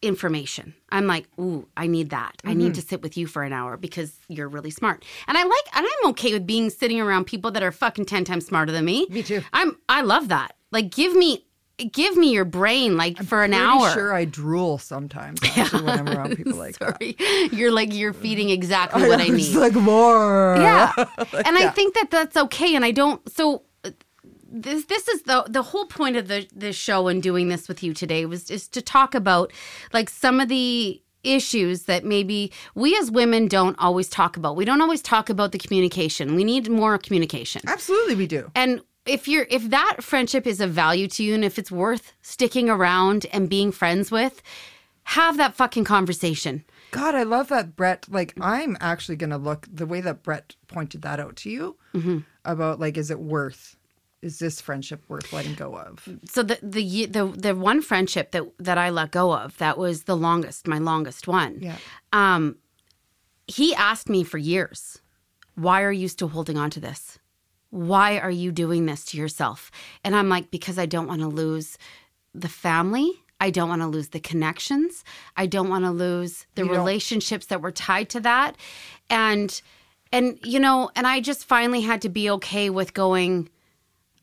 [0.01, 0.73] information.
[0.89, 2.33] I'm like, ooh, I need that.
[2.43, 2.57] I Mm-hmm.
[2.59, 5.03] need to sit with you for an hour because you're really smart.
[5.27, 8.23] And I like and I'm okay with being sitting around people that are fucking 10
[8.25, 9.07] times smarter than me.
[9.09, 9.41] Me too.
[9.53, 10.55] I'm I love that.
[10.71, 11.45] Like give me
[11.77, 13.91] give me your brain like for an hour.
[13.91, 16.97] sure I drool sometimes actually, when I'm around people like that.
[17.01, 17.15] Sorry.
[17.51, 19.55] You're like you're feeding exactly what I I'm need.
[19.55, 20.55] like more.
[20.57, 20.91] yeah.
[20.97, 23.91] and I think that that's okay and I don't so uh,
[24.49, 27.83] this this is the the whole point of the the show and doing this with
[27.83, 29.51] you today was is to talk about
[29.91, 34.55] like some of the issues that maybe we as women don't always talk about.
[34.55, 36.35] We don't always talk about the communication.
[36.35, 37.63] We need more communication.
[37.67, 38.51] Absolutely, we do.
[38.55, 42.13] And if you're if that friendship is of value to you and if it's worth
[42.21, 44.41] sticking around and being friends with,
[45.03, 46.63] have that fucking conversation.
[46.91, 48.05] God, I love that Brett.
[48.09, 51.75] Like, I'm actually going to look the way that Brett pointed that out to you
[51.93, 52.19] Mm-hmm.
[52.45, 53.75] about like, is it worth?
[54.21, 56.07] Is this friendship worth letting go of?
[56.25, 60.03] So the the the the one friendship that that I let go of that was
[60.03, 61.59] the longest, my longest one.
[61.61, 61.77] Yeah.
[62.11, 62.55] Um,
[63.47, 64.99] he asked me for years,
[65.53, 67.19] "Why are you still holding on to this?
[67.75, 69.69] Why are you doing this to yourself?"
[70.03, 71.77] And I'm like, "Because I don't want to lose
[72.33, 73.11] the family."
[73.41, 75.03] I don't want to lose the connections.
[75.35, 78.55] I don't want to lose the You don't- relationships that were tied to that.
[79.09, 79.61] And
[80.13, 83.49] and you know, and I just finally had to be okay with going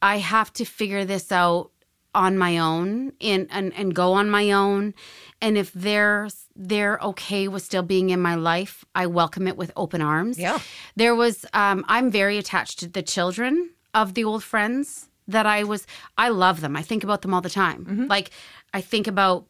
[0.01, 1.72] I have to figure this out
[2.15, 4.95] on my own and, and and go on my own.
[5.41, 9.73] And if they're they're okay with still being in my life, I welcome it with
[9.77, 10.39] open arms.
[10.39, 10.59] Yeah.
[10.97, 15.65] There was um, I'm very attached to the children of the old friends that I
[15.65, 15.87] was
[16.19, 16.77] I love them.
[16.77, 18.07] I think about them all the time.
[18.09, 18.31] Like
[18.75, 19.47] I think about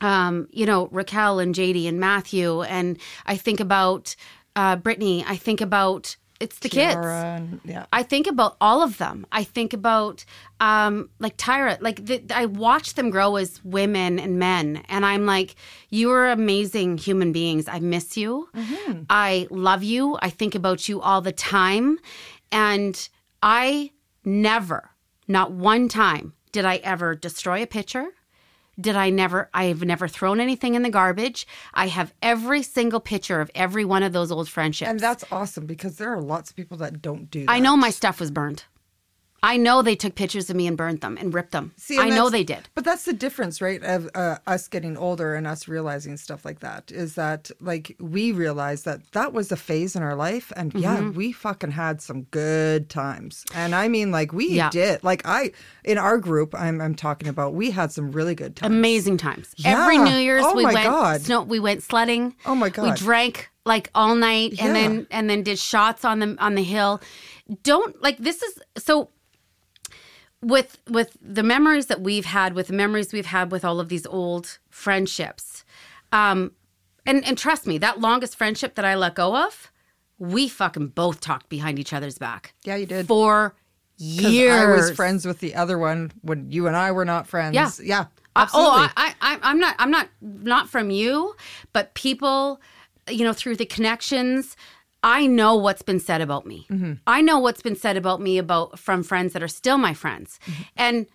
[0.00, 4.16] um, you know, Raquel and JD and Matthew and I think about
[4.56, 5.24] uh, Brittany.
[5.26, 6.96] I think about it's the kids.
[6.96, 7.86] And- yeah.
[7.92, 9.26] I think about all of them.
[9.32, 10.24] I think about
[10.60, 11.80] um, like Tyra.
[11.80, 15.56] Like the, I watch them grow as women and men, and I'm like,
[15.90, 17.64] you are amazing human beings.
[17.68, 18.48] I miss you.
[19.10, 20.18] I love you.
[20.20, 21.98] I think about you all the time,
[22.52, 22.94] and
[23.42, 23.90] I
[24.24, 24.90] never,
[25.28, 28.08] not one time, did I ever destroy a picture.
[28.80, 29.48] Did I never?
[29.54, 31.46] I have never thrown anything in the garbage.
[31.72, 34.90] I have every single picture of every one of those old friendships.
[34.90, 37.50] And that's awesome because there are lots of people that don't do that.
[37.50, 38.64] I know my stuff was burned.
[39.44, 41.72] I know they took pictures of me and burned them and ripped them.
[41.76, 42.68] See, and I know they did.
[42.74, 43.82] But that's the difference, right?
[43.82, 48.32] Of uh, us getting older and us realizing stuff like that is that, like, we
[48.32, 51.12] realize that that was a phase in our life, and yeah, Mm-hmm.
[51.18, 54.70] we fucking had some good times, and I mean, like, we Yeah.
[54.70, 55.04] did.
[55.04, 55.52] Like, I
[55.84, 58.74] in our group, I'm I'm talking about, we had some really good times.
[58.74, 59.52] Amazing times.
[59.56, 59.82] Yeah.
[59.82, 61.20] Every New Year's Oh we my went God.
[61.20, 62.34] snow we went sledding.
[62.46, 62.84] Oh my God!
[62.84, 64.72] We drank like all night and Yeah.
[64.72, 67.00] then and then did shots on the on the hill.
[67.62, 69.10] Don't like this is so
[70.44, 73.88] with with the memories that we've had with the memories we've had with all of
[73.88, 75.64] these old friendships.
[76.12, 76.52] Um
[77.06, 79.70] and and trust me, that longest friendship that I let go of,
[80.18, 82.54] we fucking both talked behind each other's back.
[82.64, 83.06] Yeah, you did.
[83.06, 83.54] For
[83.96, 84.62] years.
[84.62, 87.54] I was friends with the other one when you and I were not friends.
[87.54, 87.70] Yeah.
[87.82, 88.04] yeah,
[88.36, 88.70] I- absolutely.
[88.72, 89.76] oh, I, I, I'm not.
[89.78, 90.08] I'm not.
[90.20, 91.34] Not from you,
[91.72, 92.60] but people,
[93.08, 94.56] you know, through the connections.
[95.04, 96.66] I know what's been said about me.
[96.70, 96.94] Mm-hmm.
[97.06, 100.40] I know what's been said about me about from friends that are still my friends,
[100.46, 100.62] Mm-hmm.
[100.76, 101.06] and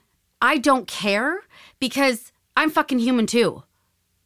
[0.42, 1.42] I don't care
[1.80, 3.64] because I'm fucking human too.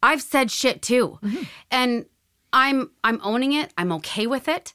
[0.02, 1.42] I've said shit too, Mm-hmm.
[1.70, 2.04] and
[2.52, 3.72] I'm I'm owning it.
[3.78, 4.72] I'm okay with it.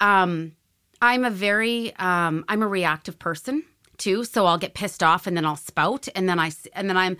[0.00, 0.56] Um,
[1.02, 3.62] I'm a very um, I'm a reactive person
[3.98, 6.96] too, so I'll get pissed off and then I'll spout and then I and then
[6.96, 7.18] I'm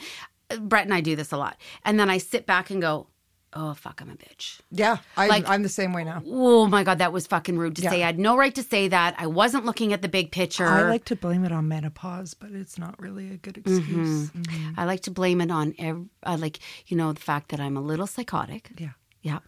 [0.59, 3.07] Brett and I do this a lot, and then I sit back and go,
[3.53, 4.61] oh fuck, I'm a bitch.
[4.71, 6.23] yeah, I, like- I'm the same way now.
[6.27, 7.91] Oh my god, that was fucking rude to Yeah.
[7.91, 8.03] say.
[8.03, 9.15] I had no right to say that.
[9.19, 10.67] I wasn't looking at the big picture.
[10.67, 14.31] I like to blame it on menopause, but it's not really a good excuse.
[14.31, 14.79] Mm-hmm.
[14.81, 17.77] I like to blame it on ev- uh, like you know the fact that I'm
[17.77, 18.71] a little psychotic.
[18.79, 18.91] Yeah,
[19.23, 19.39] Yeah,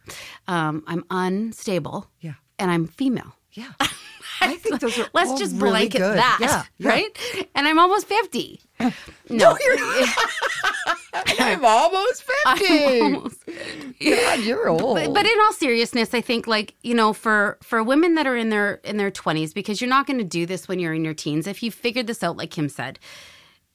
[0.47, 2.07] um, I'm unstable.
[2.19, 2.33] Yeah.
[2.59, 3.35] and I'm female.
[3.53, 3.71] yeah.
[4.41, 6.17] I think those are Let's just really blanket good.
[6.17, 6.89] that, Yeah, yeah.
[6.89, 7.47] right?
[7.55, 8.59] And I'm almost 50.
[9.29, 9.57] No,
[11.39, 12.33] I'm almost 50.
[13.03, 14.09] I'm almost 50.
[14.09, 14.95] God, you're old.
[14.97, 18.35] But, but in all seriousness, I think like you know, for for women that are
[18.35, 21.05] in their in their twenties, because you're not going to do this when you're in
[21.05, 21.47] your teens.
[21.47, 22.99] If you figured this out, like Kim said,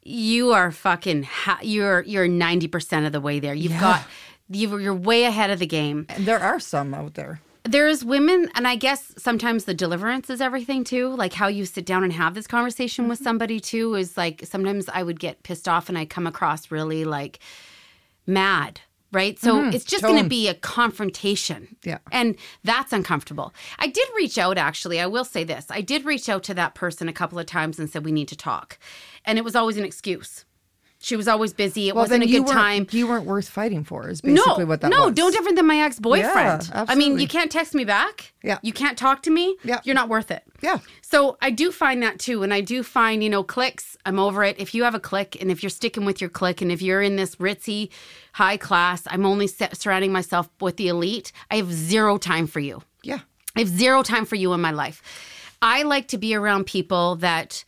[0.03, 3.55] you are fucking ha- you're you're ninety percent of the way there.
[3.55, 3.81] You've Yeah.
[3.81, 4.03] got
[4.51, 6.07] you you're way ahead of the game.
[6.11, 7.41] and there are some out there.
[7.69, 11.14] There's women, and I guess sometimes the deliverance is everything too.
[11.14, 13.25] Like how you sit down and have this conversation with mm-hmm.
[13.25, 17.05] somebody too is like sometimes I would get pissed off and I come across really
[17.05, 17.41] like
[18.27, 18.81] mad,
[19.12, 19.39] right?
[19.39, 19.75] So mm-hmm.
[19.75, 21.77] it's just going to be a confrontation.
[21.85, 21.99] Yeah.
[22.11, 23.53] And that's uncomfortable.
[23.79, 24.99] I did reach out actually.
[24.99, 25.66] I will say this.
[25.69, 28.29] I did reach out to that person a couple of times and said, we need
[28.29, 28.79] to talk.
[29.27, 30.47] And it was always an excuse.
[31.01, 31.89] She was always busy.
[31.89, 32.87] It wasn't a good time.
[32.91, 34.09] You weren't worth fighting for.
[34.09, 35.17] Is basically no, what that no, was.
[35.17, 36.69] no different than my ex boyfriend.
[36.69, 38.33] Yeah, I mean, you can't text me back.
[38.43, 38.59] Yeah.
[38.63, 39.57] You can't talk to me.
[39.63, 39.81] Yeah.
[39.85, 40.43] You're not worth it.
[40.61, 40.79] Yeah.
[41.03, 42.43] So I do find that too.
[42.43, 44.59] And I do find, you know, clicks, I'm over it.
[44.59, 47.01] If you have a click and if you're sticking with your click and if you're
[47.01, 47.91] in this ritzy
[48.33, 52.83] high class, I'm only surrounding myself with the elite, I have zero time for you.
[53.05, 53.21] Yeah.
[53.55, 55.01] I have zero time for you in my life.
[55.63, 57.65] I like to be around people that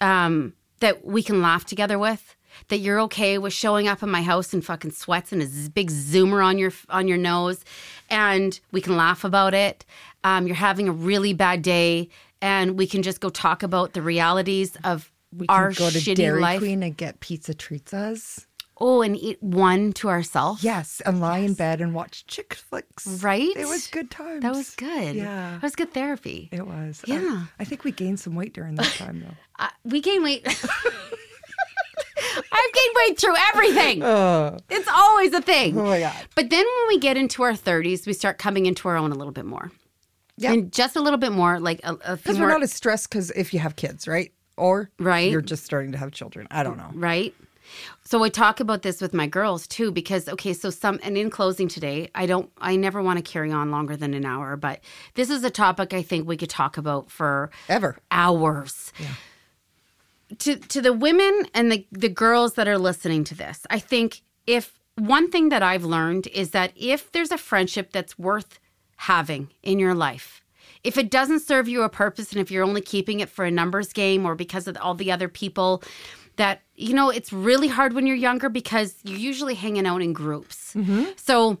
[0.00, 2.35] um, that we can laugh together with.
[2.68, 5.90] That you're okay with showing up in my house in fucking sweats and a big
[5.90, 7.64] zoomer on your on your nose,
[8.10, 9.84] and we can laugh about it.
[10.24, 12.08] Um, you're having a really bad day,
[12.42, 15.98] and we can just go talk about the realities of We can our go to
[15.98, 16.58] shitty Dairy life.
[16.58, 18.46] Queen and get pizza treats us.
[18.78, 20.62] Oh, and eat one to ourselves.
[20.62, 23.06] Yes, and lie in bed and watch chick flicks.
[23.22, 23.48] Right?
[23.56, 24.42] It was good times.
[24.42, 25.14] That was good.
[25.16, 25.52] Yeah.
[25.52, 26.50] That was good therapy.
[26.52, 27.00] It was.
[27.08, 27.44] I- Yeah.
[27.58, 29.34] I, think we gained some weight during that time though.
[29.58, 30.44] Uh, we gained weight.
[32.16, 34.02] I've gained weight through everything.
[34.02, 34.58] Uh.
[34.70, 35.78] it's always a thing.
[35.78, 36.16] Oh my God.
[36.34, 39.14] But then when we get into our 30s, we start coming into our own a
[39.14, 39.70] little bit more.
[40.38, 40.52] Yeah.
[40.52, 43.08] And just a little bit more, like a, a few Because we're not as stressed
[43.08, 44.32] because if you have kids, right?
[44.56, 45.30] Or Right.
[45.30, 46.46] you're just starting to have children.
[46.50, 46.90] I don't know.
[46.94, 47.34] right?
[48.04, 51.30] So I talk about this with my girls too because okay, so some and in
[51.30, 54.80] closing today, I don't I never want to carry on longer than an hour, but
[55.14, 57.96] this is a topic I think we could talk about for Ever.
[58.12, 58.92] hours.
[60.38, 64.22] To to the women and the the girls that are listening to this, I think
[64.46, 68.58] if one thing that I've learned is that if there's a friendship that's worth
[68.96, 70.42] having in your life,
[70.82, 73.50] if it doesn't serve you a purpose and if you're only keeping it for a
[73.50, 75.82] numbers game or because of all the other people
[76.36, 80.12] that you know it's really hard when you're younger because you're usually hanging out in
[80.12, 80.74] groups.
[80.74, 81.04] Mm-hmm.
[81.16, 81.58] So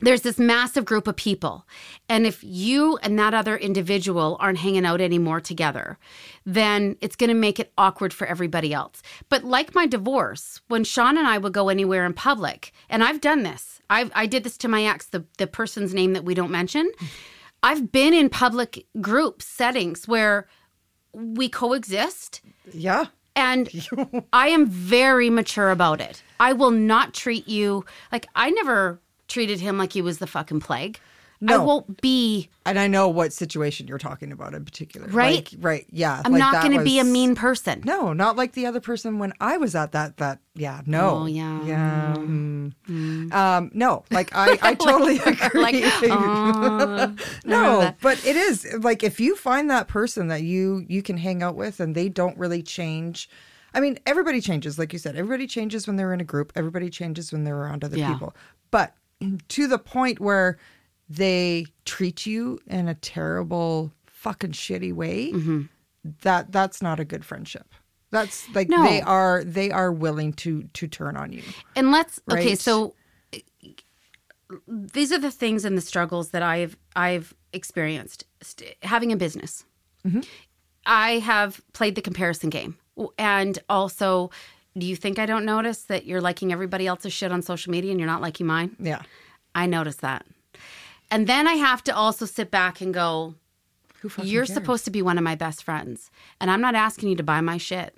[0.00, 1.66] there's this massive group of people.
[2.08, 5.98] And if you and that other individual aren't hanging out anymore together,
[6.46, 9.02] then it's going to make it awkward for everybody else.
[9.28, 13.20] But like my divorce, when Sean and I would go anywhere in public, and I've
[13.20, 16.34] done this, I've, I did this to my ex, the, the person's name that we
[16.34, 16.90] don't mention.
[17.62, 20.48] I've been in public group settings where
[21.12, 22.40] we coexist
[22.72, 23.06] Yeah.
[23.36, 23.68] and
[24.32, 26.22] I am very mature about it.
[26.38, 30.60] I will not treat you like I never treated him like he was the fucking
[30.60, 30.98] plague.
[31.42, 31.64] I No.
[31.64, 32.50] won't be.
[32.66, 35.06] And I know what situation you're talking about in particular.
[35.08, 35.36] Right?
[35.36, 35.86] Like, right.
[35.90, 36.20] Yeah.
[36.22, 37.80] I'm like not going to be a mean person.
[37.86, 40.18] No, not like the other person when I was at that.
[40.18, 41.64] That yeah, no, Oh, yeah.
[41.64, 43.32] yeah, mm.
[43.32, 44.04] um, no.
[44.10, 45.62] Like I, I totally agree.
[45.62, 47.14] Like, oh,
[47.46, 51.42] no, but it is like if you find that person that you you can hang
[51.42, 53.30] out with and they don't really change.
[53.72, 55.14] I mean, everybody changes, like you said.
[55.16, 56.52] Everybody changes when they're in a group.
[56.56, 58.12] Everybody changes when they're around other Yeah.
[58.12, 58.34] people.
[58.72, 58.94] But
[59.48, 60.58] to the point where
[61.08, 65.62] they treat you in a terrible, fucking shitty way, Mm-hmm.
[66.22, 67.66] that that's not a good friendship.
[68.10, 68.82] That's like No.
[68.84, 71.42] they are they are willing to to turn on you.
[71.76, 72.54] and let's okay.
[72.54, 72.94] So
[74.66, 79.64] these are the things and the struggles that I've I've experienced St- having a business.
[80.06, 80.20] Mm-hmm.
[80.86, 82.76] I have played the comparison game,
[83.18, 84.30] and also.
[84.78, 87.90] Do you think I don't notice that you're liking everybody else's shit on social media
[87.90, 88.76] and you're not liking mine?
[88.78, 89.02] Yeah.
[89.54, 90.24] I notice that.
[91.10, 93.34] And then I have to also sit back and go,
[94.22, 94.54] You're cares?
[94.54, 96.10] supposed to be one of my best friends.
[96.40, 97.96] And I'm not asking you to buy my shit.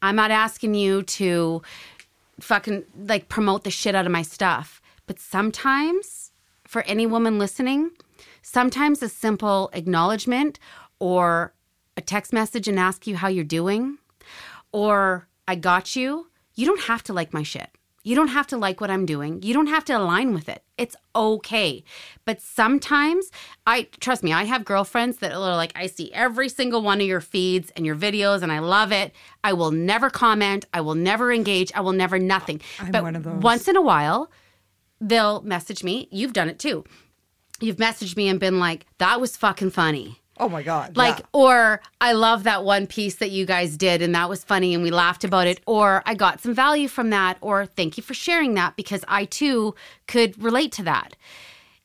[0.00, 1.62] I'm not asking you to
[2.40, 4.80] fucking like promote the shit out of my stuff.
[5.06, 6.32] But sometimes,
[6.66, 7.90] for any woman listening,
[8.42, 10.58] sometimes a simple acknowledgement
[10.98, 11.52] or
[11.96, 13.98] a text message and ask you how you're doing
[14.72, 17.70] or I got you, you don't have to like my shit.
[18.04, 19.42] You don't have to like what I'm doing.
[19.42, 20.62] You don't have to align with it.
[20.76, 21.84] It's okay.
[22.24, 23.30] But sometimes
[23.66, 27.06] I trust me, I have girlfriends that are like, I see every single one of
[27.06, 29.12] your feeds and your videos and I love it.
[29.42, 30.66] I will never comment.
[30.72, 31.72] I will never engage.
[31.74, 32.60] I will never nothing.
[32.78, 33.42] I'm but one of those.
[33.42, 34.30] once in a while,
[35.00, 36.08] they'll message me.
[36.10, 36.84] You've done it too.
[37.60, 40.20] You've messaged me and been like, that was fucking funny.
[40.40, 40.96] Oh my god.
[40.96, 41.26] Like, yeah.
[41.32, 44.82] or I love that one piece that you guys did and that was funny and
[44.82, 45.60] we laughed about it.
[45.66, 47.38] Or I got some value from that.
[47.40, 49.74] Or thank you for sharing that because I too
[50.06, 51.16] could relate to that.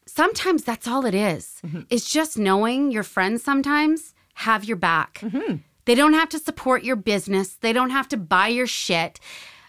[0.06, 1.60] Sometimes that's all it is.
[1.66, 1.82] Mm-hmm.
[1.89, 5.20] It's just knowing your friends sometimes have your back.
[5.22, 5.56] Mm-hmm.
[5.86, 9.20] They don't have to support your business, they don't have to buy your shit.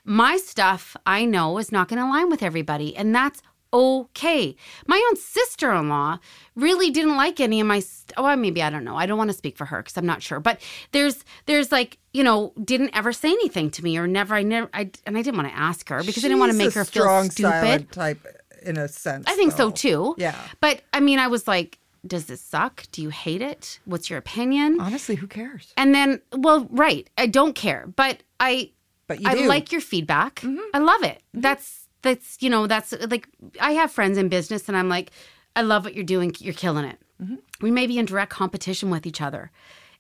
[0.05, 2.95] My stuff, I know, is not going to align with everybody.
[2.95, 3.41] And that's
[3.74, 4.56] okay.
[4.86, 6.18] My own sister in law
[6.54, 7.80] really didn't like any of my.
[7.80, 8.96] St- oh, maybe I don't know.
[8.96, 10.40] I don't want to speak for her because I'm not sure.
[10.40, 10.60] But
[10.92, 14.34] there's there's like you know didn't ever say anything to me or never.
[14.34, 14.70] I never.
[14.72, 16.84] I and I didn't want to ask her because I didn't want to make her
[16.84, 17.90] feel strong, stupid.
[17.92, 18.24] type
[18.62, 19.24] in a sense.
[19.28, 20.14] I think so too.
[20.18, 20.38] Yeah.
[20.60, 22.84] But I mean, I was like, does this suck?
[22.92, 23.78] Do you hate it?
[23.84, 24.80] What's your opinion?
[24.80, 25.72] Honestly, who cares?
[25.76, 28.70] And then, well, right, I don't care, but I,
[29.06, 29.40] But you I do.
[29.40, 29.48] Mm-hmm.
[29.48, 30.42] like your feedback.
[30.74, 31.22] I love it.
[31.32, 33.28] That's that's you know that's like
[33.61, 35.11] I have friends in business, and I'm like,
[35.57, 36.32] I love what you're doing.
[36.38, 36.98] You're killing it.
[37.20, 37.36] Mm-hmm.
[37.61, 39.50] We may be in direct competition with each other,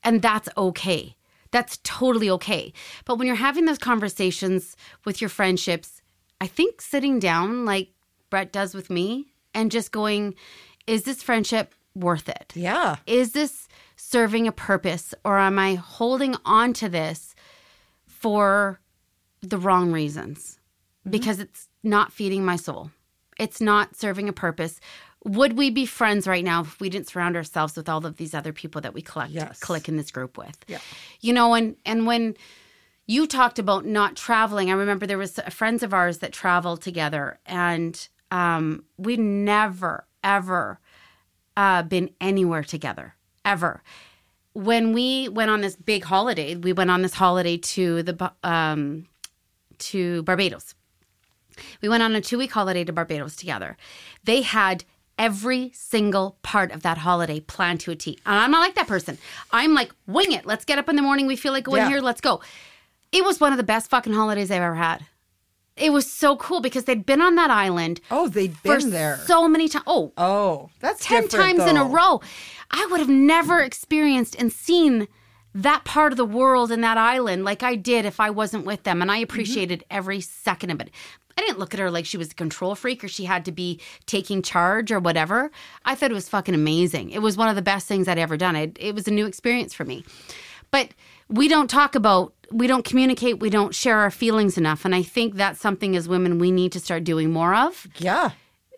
[0.04, 1.16] and that's okay.
[1.50, 2.72] That's totally okay.
[3.04, 6.02] But when you're having those conversations with your friendships,
[6.40, 7.90] I think sitting down like
[8.28, 10.34] Brett does with me and just going,
[10.86, 12.52] is this friendship worth it?
[12.56, 12.96] Yeah.
[13.06, 17.36] is this serving a purpose or am I holding on to this
[18.06, 18.80] for
[19.40, 20.58] the wrong reasons?
[21.02, 21.10] Mm-hmm.
[21.10, 22.90] Because it's not feeding my soul.
[23.38, 24.80] It's not serving a purpose.
[25.24, 28.34] Would we be friends right now if we didn't surround ourselves with all of these
[28.34, 29.58] other people that we collect Yes.
[29.58, 30.56] click in this group with?
[30.68, 30.78] Yeah.
[31.20, 32.36] You know, and and when
[33.06, 37.38] you talked about not traveling, I remember there was friends of ours that traveled together
[37.46, 40.78] and um, we never ever
[41.56, 43.14] uh, been anywhere together
[43.44, 43.82] ever.
[44.52, 49.06] When we went on this big holiday, we went on this holiday to the um,
[49.78, 50.74] to Barbados.
[51.82, 53.76] We went on a two week holiday to Barbados together.
[54.24, 54.84] They had
[55.18, 58.18] every single part of that holiday planned to a T.
[58.26, 59.16] And I'm not like that person.
[59.52, 60.44] I'm like, wing it.
[60.44, 61.26] Let's get up in the morning.
[61.26, 61.88] We feel like going Yeah.
[61.88, 62.00] here.
[62.00, 62.40] Let's go.
[63.12, 65.06] It was one of the best fucking holidays I've ever had.
[65.76, 69.20] It was so cool because they'd been on that island Oh, for been there.
[69.26, 69.84] so many times.
[69.88, 72.20] Oh, oh, that's 10 different, times in a row.
[72.70, 75.08] I would have never experienced and seen
[75.54, 78.82] that part of the world and that island like I did if I wasn't with
[78.82, 79.00] them.
[79.00, 79.18] And Mm-hmm.
[79.18, 80.90] I appreciated every second of it.
[81.36, 83.52] I didn't look at her like she was a control freak or she had to
[83.52, 85.50] be taking charge or whatever.
[85.84, 87.10] I thought it was fucking amazing.
[87.10, 88.56] It was one of the best things I'd ever done.
[88.56, 90.04] It, it was a new experience for me.
[90.70, 90.90] But
[91.28, 94.84] we don't talk about, we don't communicate, we don't share our feelings enough.
[94.84, 97.86] And I think that's something as women we need to start doing more of.
[97.98, 98.30] Yeah.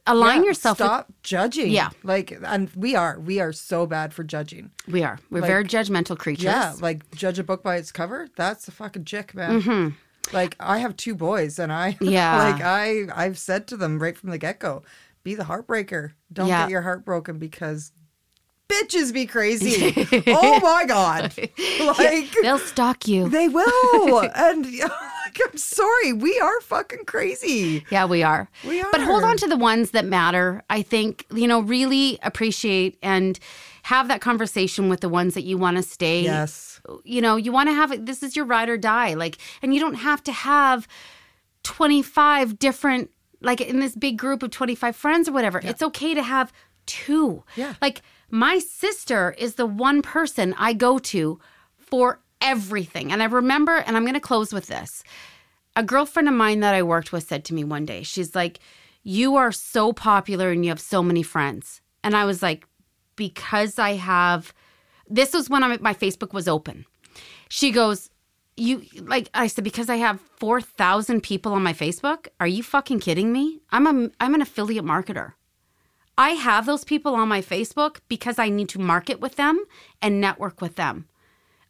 [0.06, 1.70] Align Yeah, yourself with Stop judging.
[1.70, 1.90] Yeah.
[2.02, 3.18] Like, and we are.
[3.18, 4.70] We are so bad for judging.
[4.88, 5.18] We are.
[5.30, 6.44] We're very judgmental creatures.
[6.44, 6.74] Yeah.
[6.80, 8.28] Like, judge a book by its cover.
[8.36, 9.96] That's a fucking chick, man.
[10.32, 12.04] Like, I have two boys, and I, Mm-hmm.
[12.10, 12.36] Yeah.
[12.50, 14.82] like, I, I've said to them right from the get go,
[15.22, 16.12] be the heartbreaker.
[16.32, 16.62] Don't Yeah.
[16.62, 17.92] get your heart broken because
[18.68, 19.92] bitches be crazy.
[20.26, 21.32] oh my god.
[21.98, 23.28] Like, They'll stalk you.
[23.28, 24.18] they will.
[24.34, 27.84] and like, I'm sorry, we are fucking crazy.
[27.90, 28.48] yeah, we are.
[28.66, 28.88] We are.
[28.92, 30.62] But hold on to the ones that matter.
[30.70, 33.38] I think, you know, really appreciate and
[33.84, 36.22] have that conversation with the ones that you want to stay.
[36.22, 36.80] Yes.
[37.04, 39.14] You know, you want to have this is your ride or die.
[39.14, 40.88] Like, and you don't have to have
[41.62, 43.10] 25 different,
[43.40, 45.60] like in this big group of 25 friends or whatever.
[45.62, 46.52] It's okay to have
[46.86, 47.44] two.
[47.56, 47.74] Yeah.
[47.82, 51.38] Like, my sister is the one person I go to
[51.76, 53.12] for everything.
[53.12, 55.02] And I remember, and I'm going to close with this.
[55.74, 58.60] A girlfriend of mine that I worked with said to me one day, she's like,
[59.02, 61.80] You are so popular and you have so many friends.
[62.02, 62.66] And I was like,
[63.14, 64.52] Because I have,
[65.08, 66.86] this was when I, my Facebook was open.
[67.48, 68.10] She goes,
[68.56, 72.28] You, like, I said, Because I have 4,000 people on my Facebook?
[72.40, 73.60] Are you fucking kidding me?
[73.70, 75.34] I'm, a, I'm an affiliate marketer.
[76.18, 79.62] I have those people on my Facebook because I need to market with them
[80.00, 81.06] and network with them.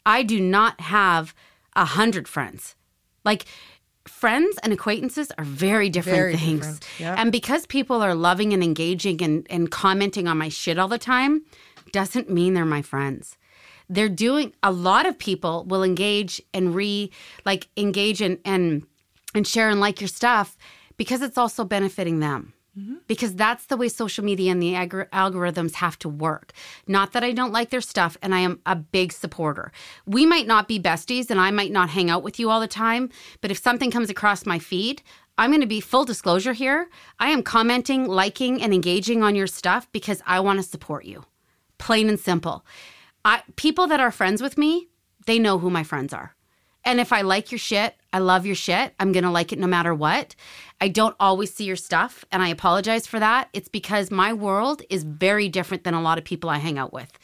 [0.04, 1.34] I do not have
[1.74, 2.76] a hundred friends.
[3.24, 3.46] Like
[4.06, 6.60] friends and acquaintances are very different Very things.
[6.60, 7.14] different, yeah.
[7.18, 10.98] And because people are loving and engaging and, and commenting on my shit all the
[10.98, 11.44] time,
[11.92, 13.36] doesn't mean they're my friends.
[13.88, 17.10] They're doing a lot of people will engage and re
[17.44, 18.84] like engage and and
[19.34, 20.56] and share and like your stuff
[20.96, 22.96] because it's also benefiting them Mm-hmm.
[23.08, 26.52] because that's the way social media and the algorithms have to work.
[26.86, 29.72] Not that I don't like their stuff, and I am a big supporter.
[30.04, 32.68] We might not be besties, and I might not hang out with you all the
[32.68, 33.08] time,
[33.40, 35.02] but if something comes across my feed,
[35.38, 36.90] I'm going to be full disclosure here.
[37.18, 41.24] I am commenting, liking, and engaging on your stuff because I want to support you.
[41.78, 42.66] Plain and simple.
[43.24, 44.88] I, people that are friends with me,
[45.24, 46.35] they know who my friends are.
[46.86, 48.94] And if I like your shit, I love your shit.
[49.00, 50.36] I'm going to like it no matter what.
[50.80, 53.48] I don't always see your stuff, and I apologize for that.
[53.52, 56.92] It's because my world is very different than a lot of people I hang out
[56.92, 57.18] with.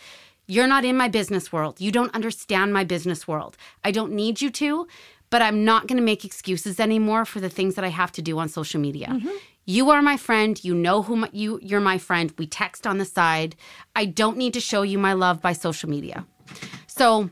[0.48, 1.80] You're not in my business world.
[1.80, 3.56] You don't understand my business world.
[3.84, 4.88] I don't need you to,
[5.30, 8.22] but I'm not going to make excuses anymore for the things that I have to
[8.22, 9.06] do on social media.
[9.08, 9.30] Mm-hmm.
[9.64, 10.62] You are my friend.
[10.64, 12.34] You know who my, you you're my friend.
[12.36, 13.54] We text on the side.
[13.94, 16.26] I don't need to show you my love by social media.
[16.88, 17.30] So,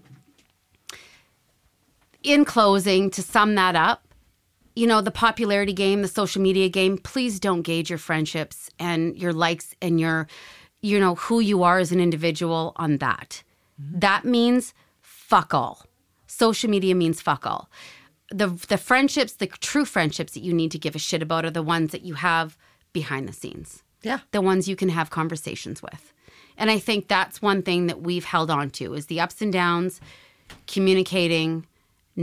[2.23, 4.07] in closing, to sum that up,
[4.75, 9.17] you know, the popularity game, the social media game, please don't gauge your friendships and
[9.17, 10.27] your likes and your,
[10.81, 13.43] you know, who you are as an individual on that.
[13.79, 15.85] That means fuck all.
[16.27, 17.69] Social media means fuck all.
[18.31, 21.51] The the friendships, the true friendships that you need to give a shit about are
[21.51, 22.57] the ones that you have
[22.93, 23.83] behind the scenes.
[24.03, 24.21] Yeah.
[24.31, 26.13] The ones you can have conversations with.
[26.57, 29.53] And I think that's one thing that we've held on to is the ups and
[29.53, 30.01] downs,
[30.67, 31.67] communicating,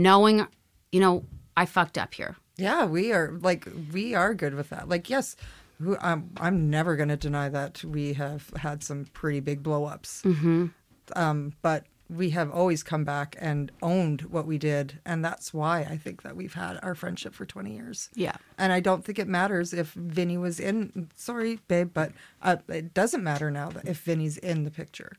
[0.02, 0.46] knowing,
[0.92, 1.24] you know,
[1.56, 2.36] I fucked up here.
[2.56, 4.88] Yeah, we are like we are good with that.
[4.88, 5.36] Like, yes,
[5.80, 10.22] who, I'm I'm never going to deny that we have had some pretty big blowups.
[10.22, 10.66] Mm-hmm.
[11.14, 15.80] Um, but we have always come back and owned what we did, and that's why
[15.80, 18.08] I think that we've had our friendship for 20 years.
[18.14, 18.36] Yeah.
[18.56, 21.10] And I don't think it matters if Vinny was in.
[21.16, 25.12] Sorry, babe, but uh, it doesn't matter now that if Vinny's in the picture.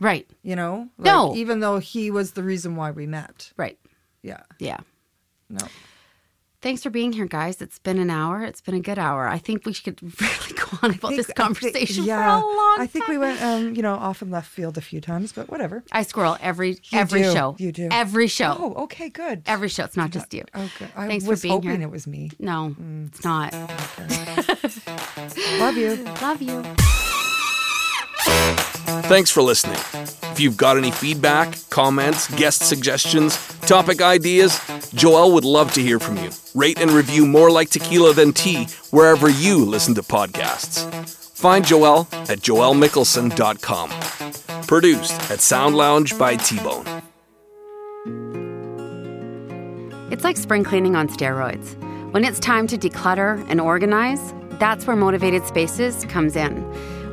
[0.00, 0.28] Right.
[0.42, 1.34] You know, Like, No.
[1.36, 3.52] Even though he was the reason why we met.
[3.56, 3.78] Right.
[4.22, 4.40] Yeah.
[4.58, 4.78] Yeah.
[5.48, 5.66] No.
[6.62, 7.62] Thanks for being here, guys.
[7.62, 8.42] It's been an hour.
[8.42, 9.26] It's been a good hour.
[9.26, 12.44] I think we should really go on about this think- I think- conversation yeah, for
[12.44, 15.00] a long I think we went, um, you know, off in left field a few
[15.00, 15.82] times, but whatever.
[15.90, 17.56] I squirrel every You every do, show.
[17.58, 17.88] You do.
[17.90, 18.54] Every show.
[18.58, 19.42] Oh, okay, good.
[19.46, 19.84] Every show.
[19.84, 20.44] It's not just you.
[20.54, 20.88] Okay.
[20.94, 21.80] I Thanks was for being hoping here.
[21.82, 22.30] it was me.
[22.38, 23.54] No, it's not.
[25.58, 25.94] Love you.
[26.20, 26.62] Love you.
[29.04, 29.78] Thanks for listening.
[30.30, 34.52] If you've got any feedback, comments, guest suggestions, topic ideas,
[34.94, 36.30] Joelle would love to hear from you.
[36.54, 40.86] Rate and review More Like Tequila Than Tea wherever you listen to podcasts.
[41.36, 43.90] Find Joelle at joellemickelson.com.
[44.66, 46.86] Produced at Sound Lounge by T-Bone.
[50.10, 51.74] It's like spring cleaning on steroids.
[52.12, 56.64] When it's time to declutter and organize, that's where Motivated Spaces comes in.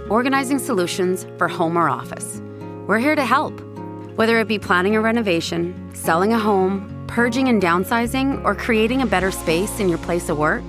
[0.10, 2.42] Organizing solutions for home or office.
[2.88, 3.60] We're here to help.
[4.16, 9.06] Whether it be planning a renovation, selling a home, purging and downsizing, or creating a
[9.06, 10.64] better space in your place of work,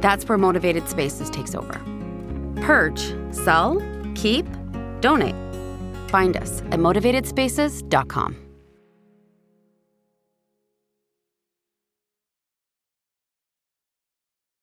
[0.00, 1.78] that's where Motivated Spaces takes over.
[2.62, 3.82] Purge, sell,
[4.14, 4.46] keep,
[5.00, 5.36] donate.
[6.08, 8.49] Find us at motivatedspaces.com.